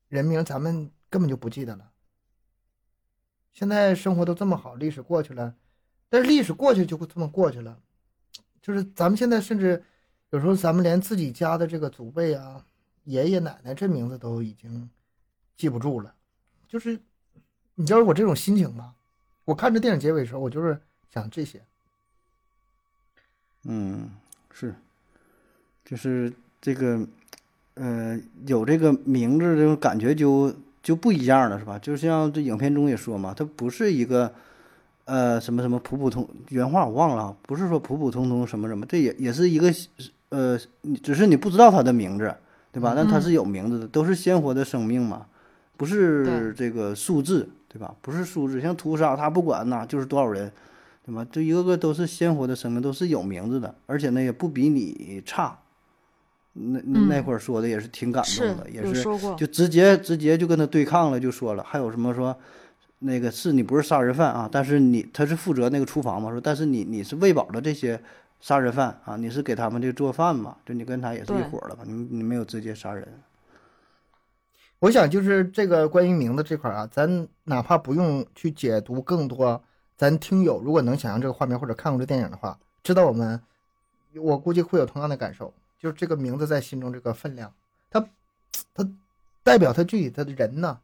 [0.09, 1.93] 人名咱们根本就不记得了。
[3.53, 5.55] 现在生活都这么好，历史过去了，
[6.09, 7.79] 但是历史过去就这么过去了，
[8.63, 9.85] 就是咱们现在甚至
[10.31, 12.65] 有时候咱们连自己家的这个祖辈啊、
[13.05, 14.89] 爷爷奶奶这名字都已经。
[15.55, 16.13] 记不住了，
[16.67, 16.99] 就是，
[17.83, 18.93] 你知道我这种心情吗？
[19.45, 20.79] 我看着电影结尾的时候，我就是
[21.13, 21.61] 想这些。
[23.65, 24.09] 嗯，
[24.53, 24.73] 是，
[25.85, 27.05] 就是这个
[27.75, 28.17] 呃，
[28.47, 31.77] 有这个名字这种感觉就就不一样了，是吧？
[31.77, 34.33] 就像这影片中也说嘛，它不是一个
[35.07, 39.75] 呃什么什么普普通原话我忘了，不是说普普通通什么什么，这也也是一个
[40.29, 40.57] 呃，
[41.03, 42.33] 只是你不知道它的名字，
[42.71, 42.93] 对吧？
[42.95, 45.27] 但它是有名字的，都是鲜活的生命嘛，
[45.77, 47.95] 不是这个数字，对吧？
[48.03, 50.53] 不是数字，像屠杀他不管呐，就是多少人。
[51.05, 51.27] 对吧？
[51.33, 55.59] 这一个个都是鲜活的生命，都是有名字的，而且呢也不比你差。
[56.53, 59.03] 那那会儿说的也是挺感动的，也是
[59.37, 62.37] 就直接直接就跟他对抗了，就说了，还有什么说
[63.01, 68.01] 那个是你不是杀人犯啊，但是你他是负责那个厨房嘛，说但是你你是喂饱了这些
[68.41, 71.83] 杀人犯啊，你是给他们这做饭嘛，就你跟他也是一伙的吧？
[71.85, 73.09] 你你没有直接杀人。
[74.83, 79.63] 我想就是这个关于名字这块啊，咱哪怕不用去解读更多。
[79.97, 83.41] 咱听友如果能想象这个画面或者看过这电影的话，知道我们，
[84.17, 87.55] 我估计会有同样的感受，就是这个名字在心中这个分量，
[87.91, 88.05] 它，
[88.75, 88.85] 它
[89.45, 90.81] 代表他具体他的人呢，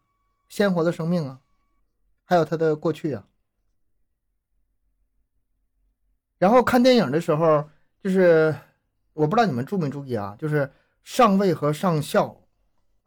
[0.49, 1.41] 鲜活的生命啊，
[2.25, 3.25] 还有他的过去啊。
[6.39, 7.69] 然后看电影的时候，
[8.01, 8.55] 就是
[9.13, 10.71] 我不知道你们注没注意啊，就是
[11.03, 12.41] 上尉和上校，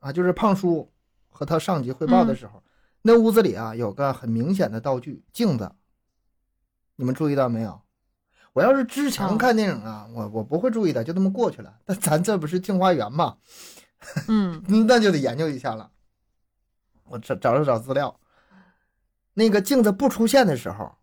[0.01, 0.91] 啊，就是胖叔
[1.29, 2.61] 和他上级汇报的时候，
[3.01, 5.71] 那屋子里啊有个很明显的道具镜子。
[6.97, 7.81] 你们注意到没有？
[8.53, 11.73] 我要是之前看电影啊，我我不会注意的，就这么过去了。
[11.85, 13.37] 但咱这不是镜花缘嘛，
[14.27, 15.89] 嗯， 那就得研究一下了。
[17.05, 18.19] 我找找了找资料，
[19.33, 20.95] 那个镜子不出现的时候，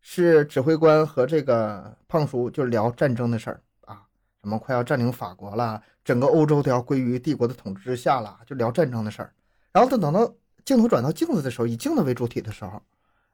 [0.00, 4.02] 是指挥官和这个胖叔就聊战争的事儿啊，
[4.40, 9.34] 什么快要占领法国了，整个欧洲都要归于帝国的统治之下了，就聊战争的事儿。
[9.72, 10.34] 然后等等到
[10.64, 12.82] 镜头转到镜子的时候，以镜子为主体的时候，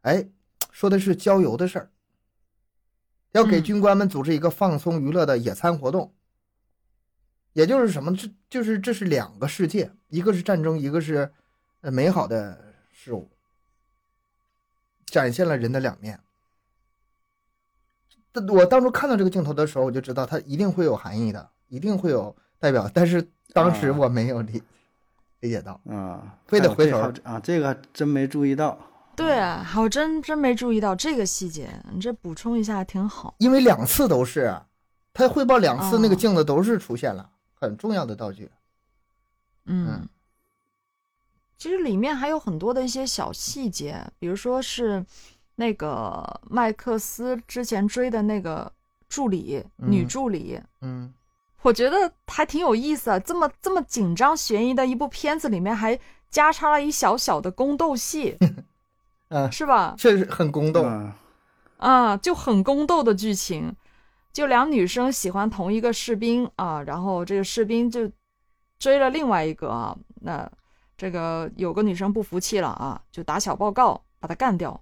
[0.00, 0.28] 哎。
[0.72, 1.90] 说的是郊游的事儿，
[3.30, 6.12] 要给军官们组织一个放松娱乐的野餐活动。
[7.52, 8.16] 也就是什么？
[8.16, 11.32] 这就是这是两个世界，一个是战争，一个是
[11.82, 13.30] 呃美好的事物，
[15.06, 16.18] 展现了人的两面。
[18.52, 22.34] 我当初看到这个镜头的时候，我就知道它一定会有含义的，一定会有
[22.64, 22.90] 代表。
[22.94, 24.62] 但是当时我没有理
[25.40, 28.78] 理解到啊，非得回头啊，这个真没注意到。
[29.14, 33.34] 对啊，我真真没注意到这个细节，你这补充一下挺好。
[33.38, 34.58] 因为两次都是，
[35.12, 38.50] 他汇报两次，那个镜子都是出现了，很重要的道具。
[39.66, 40.08] 嗯，
[41.58, 45.04] 其实里面还有很多的一些小细节，比如说是
[45.56, 48.72] 那个麦克斯之前追的那个
[49.08, 51.12] 助理女助理，嗯，
[51.64, 53.18] 我觉得还挺有意思啊。
[53.18, 55.98] 这么这么紧张悬疑的一部片子里面，还
[56.30, 58.36] 加插了一小小的宫斗戏。
[59.30, 59.94] 嗯，是吧？
[59.98, 60.84] 确实很宫斗，
[61.78, 63.74] 啊，就很宫斗的剧情，
[64.32, 68.08] 就两女生喜欢同一个士兵啊，然后这个士兵就
[68.78, 70.48] 追了另外一个啊，那
[70.96, 74.78] 这个有个女生不服气了啊，就打小报告把他干掉，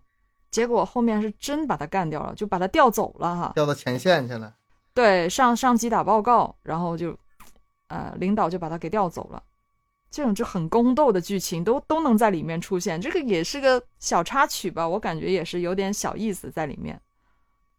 [0.50, 4.52] 结果后面是真把他干掉了，就把他调走了哈，调到前线去了。
[4.94, 7.16] 对，上上级打报告，然后就，
[7.88, 9.42] 呃，领导就把他给调走了。
[10.10, 17.00] 这种就很宫斗的剧情都都能在里面出现，这个也是个小插曲吧，我感觉也是有点小意思在里面。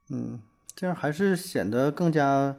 [0.10, 0.40] 嗯，
[0.76, 2.56] 这样还是显得更加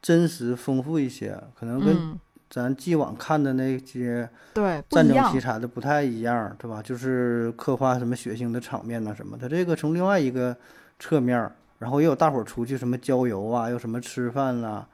[0.00, 6.80] 真实丰富一些，可能跟咱既往看的那些对战争题材的不太一样，对吧？
[6.80, 10.56] 就是刻画什么血腥的场面呐什么，它这个从另外一个
[10.98, 14.86] 侧面，然后也有大伙儿出去什么郊游啊，又什么吃饭啦，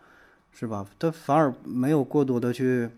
[0.52, 0.86] 是吧？
[0.98, 2.90] 他反而没有过多的去。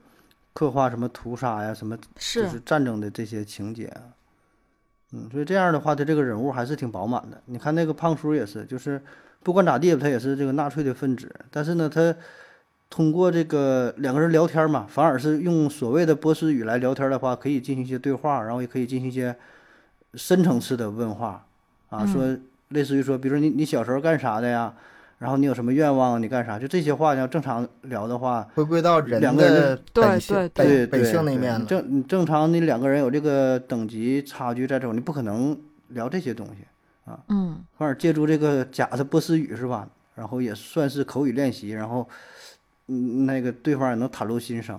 [0.58, 3.92] 刻画什么屠杀呀，什么就是战争的这些情节，
[5.12, 7.38] 嗯，所以这样的话，他这个人物还是挺饱满的。
[7.44, 8.98] 你看那个胖叔也是，就是
[9.42, 11.30] 不管咋地，他也是这个纳粹的分子。
[11.50, 12.16] 但是呢，他
[12.88, 19.36] 通过这个两个人聊天嘛，反而是用所谓的波斯语来聊天的话，可以进行一些对话，然后也可以进行一些
[20.14, 21.44] 深层次的问话
[21.90, 22.34] 啊，说
[22.68, 24.72] 类似于说，比如说你你小时候干啥的呀？
[25.18, 26.22] 然后你有什么愿望？
[26.22, 26.58] 你干啥？
[26.58, 35.58] 就这些话，要正常聊的话，回归到人的本性，对本性那面正正常，你两个人有这个等级差距在这，你不可能
[35.88, 37.18] 聊这些东西啊。
[37.28, 37.64] 嗯。
[37.78, 39.88] 反而借助这个假的波斯语是吧？
[40.14, 42.06] 然后也算是口语练习，然后
[42.88, 44.78] 嗯，那个对方也能袒露心声，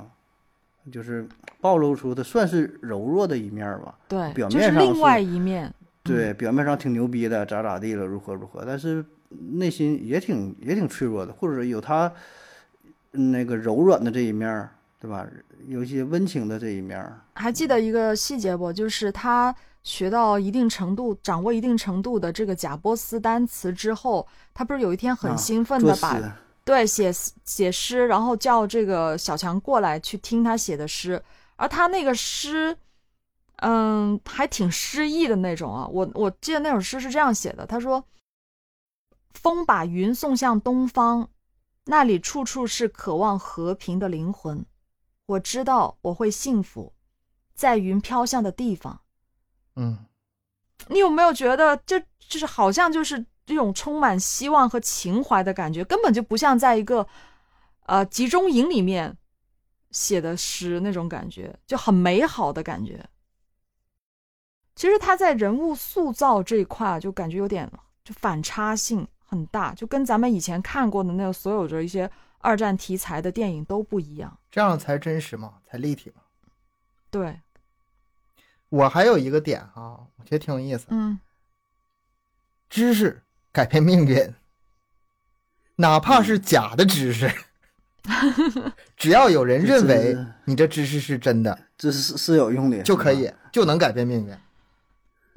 [0.91, 1.27] 就是
[1.59, 3.97] 暴露出的算是柔弱的一面吧。
[4.07, 5.73] 对，表面上另外一面。
[6.07, 9.05] 对，表面上挺牛逼的，咋咋地了，如何如何，但是。
[9.29, 12.09] 内心也挺也挺脆弱的，或者有他
[13.11, 14.69] 那个柔软的这一面，
[15.01, 15.27] 对吧？
[15.67, 17.05] 有一些温情的这一面。
[17.33, 18.71] 还记得一个细节不？
[18.71, 19.53] 就是他
[19.83, 26.17] 学到一定程度、掌握一定程度的这个贾波斯单词之后，他不是有一天很兴奋的把
[26.63, 27.11] 对，写
[27.43, 31.21] 写诗，然后叫这个小强过来去听他写的诗，
[31.57, 32.73] 而他那个诗，
[33.57, 35.87] 嗯，还挺诗意的那种啊。
[35.87, 38.03] 我我记得那首诗是这样写的，他说
[39.33, 41.29] ：“风把云送向东方，
[41.85, 44.65] 那里处处是渴望和平的灵魂。
[45.25, 46.93] 我知道我会幸福，
[47.53, 49.01] 在云飘向的地方。”
[49.75, 50.05] 嗯，
[50.87, 53.25] 你有没有觉得这就是好像就是？
[53.47, 57.07] 这种充满希望和情怀的感觉，根本就不像在一个，
[57.85, 59.17] 呃，集中营里面
[59.89, 63.09] 写的诗那种感觉，就很美好的感觉。
[64.77, 67.69] 其实他在人物塑造这一块，就感觉有点
[68.03, 74.37] 就反差性很大，就跟咱们以前看过的那个所有的一些二战题材的电影都不一样。
[74.51, 76.21] 这样才真实嘛，才立体嘛。
[77.09, 77.39] 对。
[78.69, 80.85] 我还有一个点啊，我觉得挺有意思。
[80.89, 81.19] 嗯。
[82.69, 83.23] 知识。
[83.53, 84.35] 改变命运，
[85.77, 87.31] 哪怕是假的知识，
[88.95, 90.15] 只要有人 认为
[90.45, 94.37] 你这知识是真的，这是是有用的，就可以就能改变命运。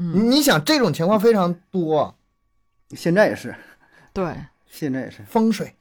[0.01, 2.15] 嗯，你想这种情况非常多，
[2.91, 3.55] 现在也是，
[4.15, 4.35] 对，
[4.67, 5.23] 现在也是。
[5.25, 5.75] 风水、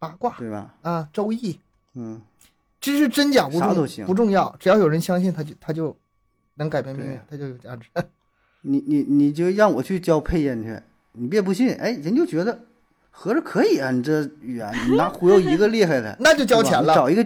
[0.00, 0.74] 八卦，对吧？
[0.82, 1.60] 啊，周易，
[1.94, 2.20] 嗯，
[2.80, 5.96] 知识真假不重都行，不重要，只要有人相信，他就他就
[6.56, 7.86] 能改变命运，他就有价值。
[8.62, 10.76] 你你你就让我去教配音去。
[11.12, 12.66] 你别不信，哎，人就觉得
[13.10, 13.90] 合着可以啊！
[13.92, 16.94] 你这语言， 你拿忽悠一个厉害的， 那就交钱了。
[16.94, 17.24] 找一个，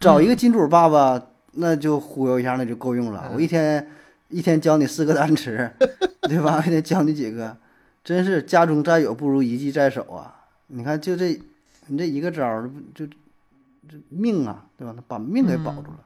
[0.00, 3.30] 找一个金主爸爸，那就忽悠一下，那就够用了。
[3.32, 3.86] 我一天
[4.32, 5.70] 一天教你四个单词，
[6.22, 6.60] 对吧？
[6.66, 7.56] 一天教你几个，
[8.02, 10.34] 真是家中再有不如一技在手啊！
[10.66, 11.40] 你看，就这，
[11.86, 14.94] 你这一个招儿，就这命啊，对吧？
[15.06, 16.00] 把命给保住了。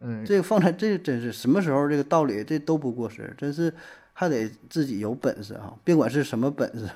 [0.00, 3.72] 嗯，这个放在这真是什么时候，这个道理这都不过时，真是。
[4.16, 6.88] 还得自己有本事啊，别管是什么本事，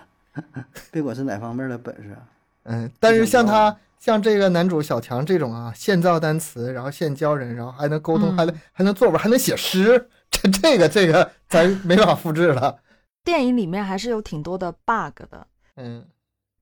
[0.92, 2.16] 别管是哪方面的本事。
[2.62, 12.80] 嗯，但是像他像这个男主小强这种啊，现造单词，然后现教人，然后还能沟通，还能还能作文，还能写诗，这 这个这个咱没法复制了。
[13.24, 15.46] 电影里面还是有挺多的 bug 的。
[15.76, 16.06] 嗯，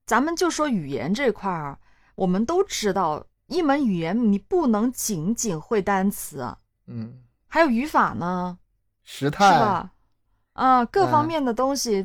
[0.05, 1.79] 咱们就说语言这块儿，
[2.15, 6.55] 我们都知道，一门语言你不能仅仅会单词，
[6.87, 8.57] 嗯，还有语法呢，
[9.03, 9.91] 时态是吧？
[10.53, 12.03] 啊，各方面的东西，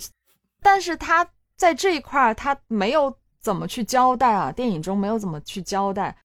[0.63, 6.17] 但是他在这一块儿他没有怎么去交代啊，电影中没有怎么去交代。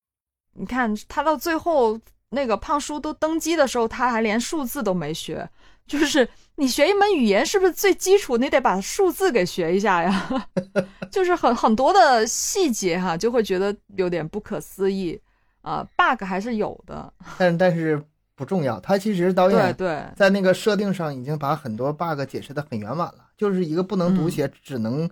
[0.54, 5.50] 你看他到最后那个胖叔都登基的时候，他还连数字都没学。
[5.86, 10.48] 就是你学一门语言，是不是最基础你得把数字给学一下呀？
[11.12, 15.20] 就是很很多的细节哈，就会觉得有点不可思议
[15.62, 17.14] 啊，bug 还是有的。
[17.38, 18.04] 但但是。
[18.38, 25.10] 不重要，他其实导演对在那个设定上已经把很多 bug 解释的很圆满了，就是一个不能读写，只能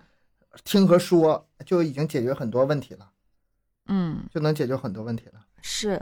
[0.64, 3.10] 听和说，就已经解决很多问题了。
[3.88, 5.40] 嗯，就能解决很多问题了。
[5.64, 6.00] 是，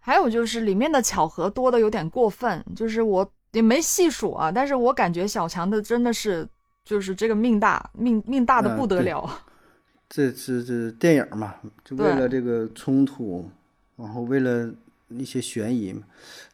[0.00, 6.48] 还有就是里面的巧合多的有点过分，就是我也没细数啊，但是我感觉小强的真的是
[6.84, 9.28] 就是这个命大，命命大的不得了。
[10.08, 13.48] 这是这电影嘛，就为了这个冲突，
[13.96, 14.70] 然后为了。
[15.18, 16.02] 一些悬疑嘛，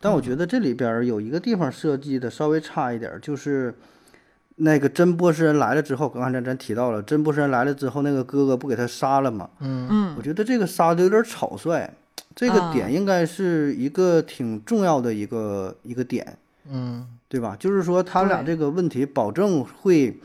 [0.00, 3.74] 但我觉得这里边有一个地方设计的稍微差一点，就是
[4.54, 9.50] 那个真波斯人来了之后，刚才咱咱提到了，真波斯人来了之后，那个哥哥不给他杀了吗？
[9.60, 11.86] 嗯嗯，我觉得这个杀的有点草率，
[12.36, 16.38] 这个点应该是一个挺重要的一个一个点，
[16.70, 17.56] 嗯，对吧？
[17.58, 20.20] 就是说他俩这个问题保证会。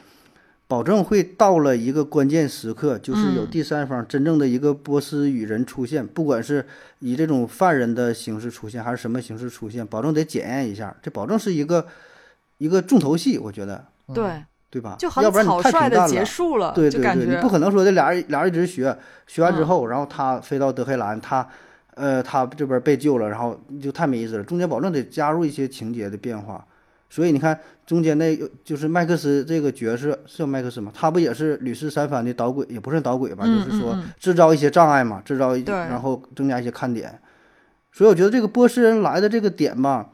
[0.68, 6.66] 保证会到了一个关键时刻，就是有第三方真正的一个波斯语人出现，不管是
[7.00, 11.86] 以这种犯人的形式出现，还是什么形式出现，保证得检验一下，这保证是一个
[12.58, 13.84] 一个重头戏，我觉得，
[14.14, 14.96] 对对吧？
[14.98, 18.98] 就很要不然你太平淡结束了，对对对，你不可能说这俩人俩人一直学，
[19.28, 21.46] 学完之后，然后他飞到德黑兰，他
[22.02, 26.66] 呃他这边被救了，然后就太没意思了，中间保证得加入一些情节的变化。
[27.14, 30.92] 所以你看，中间那就是麦克斯这个角色是叫麦克斯吗？
[30.96, 37.20] 他不也是屡试三番的捣鬼，也不是捣鬼吧，就是说制造一些障碍嘛，制造然后增加一些看点。
[37.92, 40.10] 所以我觉得这个波斯人来的这个点吧，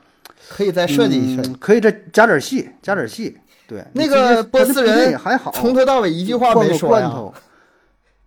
[0.50, 3.38] 可以再设计一下，可以再加点戏，加点戏。
[3.68, 7.14] 对，那个波斯人也还好，从头到尾一句话没说呀。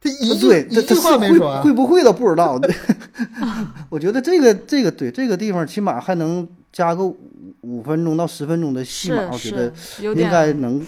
[0.00, 2.60] 他一句一句话没说，会不会都不知道。
[3.90, 7.14] 我觉得这个这个对这个地方起码还能加个。
[7.62, 10.82] 五分钟到十分钟的戏码，我觉得应该能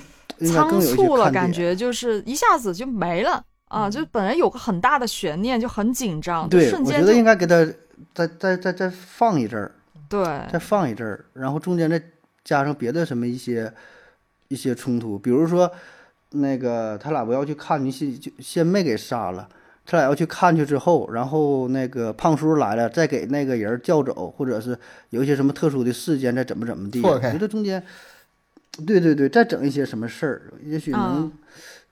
[0.50, 3.90] 仓促了，感觉就是一下子就没了啊！
[3.90, 7.62] 就本来有个很大的悬念，就很紧张，对，我觉得应该给他
[8.14, 9.72] 再再再再放一阵儿，
[10.08, 12.02] 对，再放一阵儿，然后中间再
[12.42, 13.70] 加上别的什么一些
[14.48, 15.70] 一些冲突，比如说
[16.32, 19.48] 那个他俩不要去看，你先就先没给杀了，
[19.86, 24.78] 他俩要去看去之后，然后那个胖叔来了，再给那个人叫走，或者是
[25.10, 27.00] 有一些什么特殊的事件，再怎么怎么地。
[27.02, 27.82] 我觉得中间，
[28.86, 31.30] 对对对，再整一些什么事儿，也许能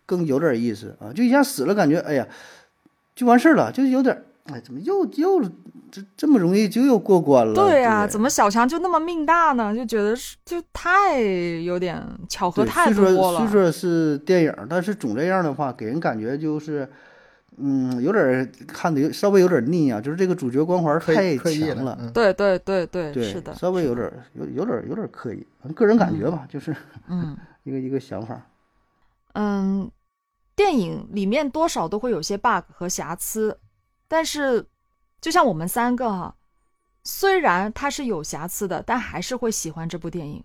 [0.07, 1.13] 更有点意思啊！
[1.13, 2.27] 就一下死了，感觉哎呀，
[3.15, 4.23] 就完事儿了，就有点。
[4.53, 5.43] 哎，怎么又又
[5.91, 7.53] 这这么容易就又过关了？
[7.53, 9.75] 对呀，怎么小强就那么命大呢？
[9.75, 13.41] 就觉得是就太有点巧合太多了。
[13.41, 16.89] 虽说是电影，但是总这样的话，给人感觉就是，
[17.57, 20.01] 嗯，有点看的稍微有点腻啊。
[20.01, 21.99] 就是这个主角光环太强了。
[22.15, 25.45] 对对对对，是的，稍微有点有有点有点刻意，
[25.75, 26.73] 个人感觉吧，就是
[27.09, 28.41] 嗯， 一个一个想法。
[29.33, 29.91] 嗯，
[30.55, 33.59] 电影里面多少都会有些 bug 和瑕疵。
[34.11, 34.67] 但是，
[35.21, 36.37] 就像我们三个哈，
[37.05, 40.43] 虽然它是有瑕疵的，但还是会喜欢这部电影。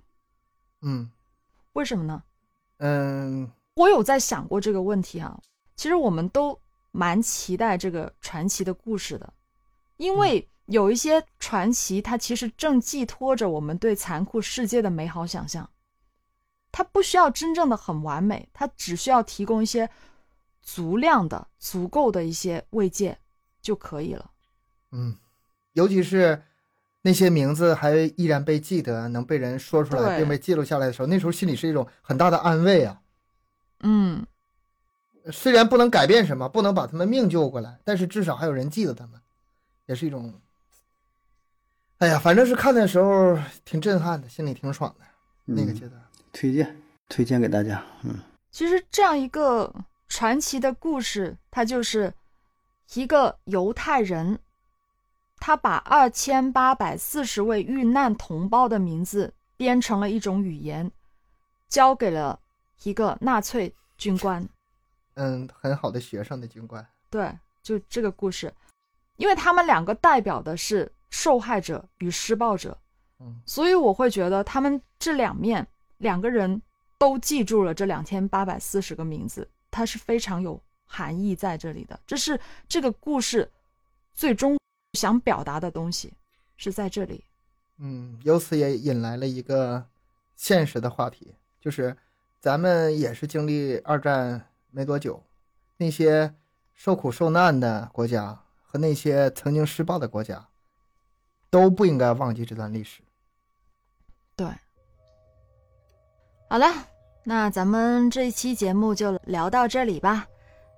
[0.83, 1.09] 嗯，
[1.73, 2.21] 为什么呢？
[2.77, 5.41] 嗯，我有在想过这个问题啊。
[5.75, 6.55] 其实我们都
[6.91, 9.33] 蛮期待这个传奇的故事的，
[9.97, 15.67] 因为有一些传奇，它其实正寄托着我们对残酷世界的美好想象。
[16.71, 19.89] 它不需要真正的很完美，它只需要提供一些
[20.61, 23.17] 足量的、足够的一些慰藉。
[23.65, 24.29] 就可以了，
[24.91, 25.17] 嗯，
[25.73, 26.39] 尤其是
[27.01, 33.01] 那些名字还依然被记得，能被人说出来并被记录下来的时候，那时候心里是一种很大的安慰啊。
[33.79, 34.23] 嗯，
[35.31, 39.19] 虽然不能改变什么，不能把他们命救过来，但是至少还有人记得他们，
[39.87, 40.31] 也是一种。
[41.97, 45.05] 哎呀，反正是看的时候挺震撼的，心里挺爽的。
[45.45, 45.99] 那个阶段，
[46.31, 46.77] 推荐
[47.09, 47.83] 推荐给大家。
[48.03, 48.19] 嗯，
[48.51, 49.73] 其实这样一个
[50.07, 52.13] 传奇的故事，它就是。
[52.93, 54.39] 一个犹太人，
[55.37, 60.91] 他把二千八百四十位遇难同胞的名字编成了一种语言，
[61.67, 62.39] 交给了
[62.83, 64.47] 一个纳粹军官。
[65.15, 66.85] 嗯，很好的学生的军官。
[67.09, 68.53] 对，就这个故事，
[69.17, 72.77] 因为他们两个代表的是受害者与施暴者。
[73.19, 75.65] 嗯，所以我会觉得他们这两面
[75.97, 76.61] 两个人
[76.97, 80.61] 都记住了这两千八百四十个名字，他是非常有。
[80.85, 83.51] 含义在这里的，这是这个故事
[84.13, 84.57] 最终
[84.93, 86.13] 想表达的东西，
[86.57, 87.23] 是在这里。
[87.77, 89.85] 嗯，由此也引来了一个
[90.35, 91.95] 现实的话题，就是
[92.39, 95.21] 咱们也是经历二战没多久，
[95.77, 96.33] 那些
[96.73, 100.47] 受苦受难的国家和那些曾经施暴的国家，
[101.49, 103.01] 都不应该忘记这段历史。
[104.37, 104.47] 对，
[106.49, 106.67] 好了，
[107.23, 110.27] 那咱们这一期节目就聊到这里吧。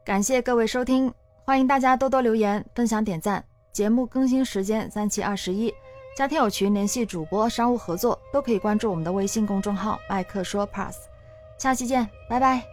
[0.08, 3.44] 感谢各位收听，欢迎大家多多留言、分享、点赞。
[3.74, 5.72] 节目更新时间三七二十一，
[6.16, 10.96] 加听友群联系主播商务合作都可以关注我们的微信公众号“麦克说 Plus”。
[11.58, 12.64] 下期见，拜拜，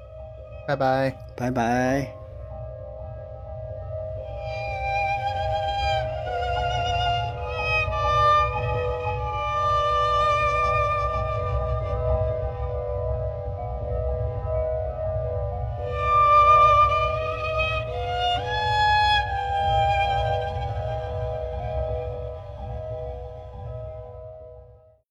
[0.68, 2.23] 拜拜，拜拜。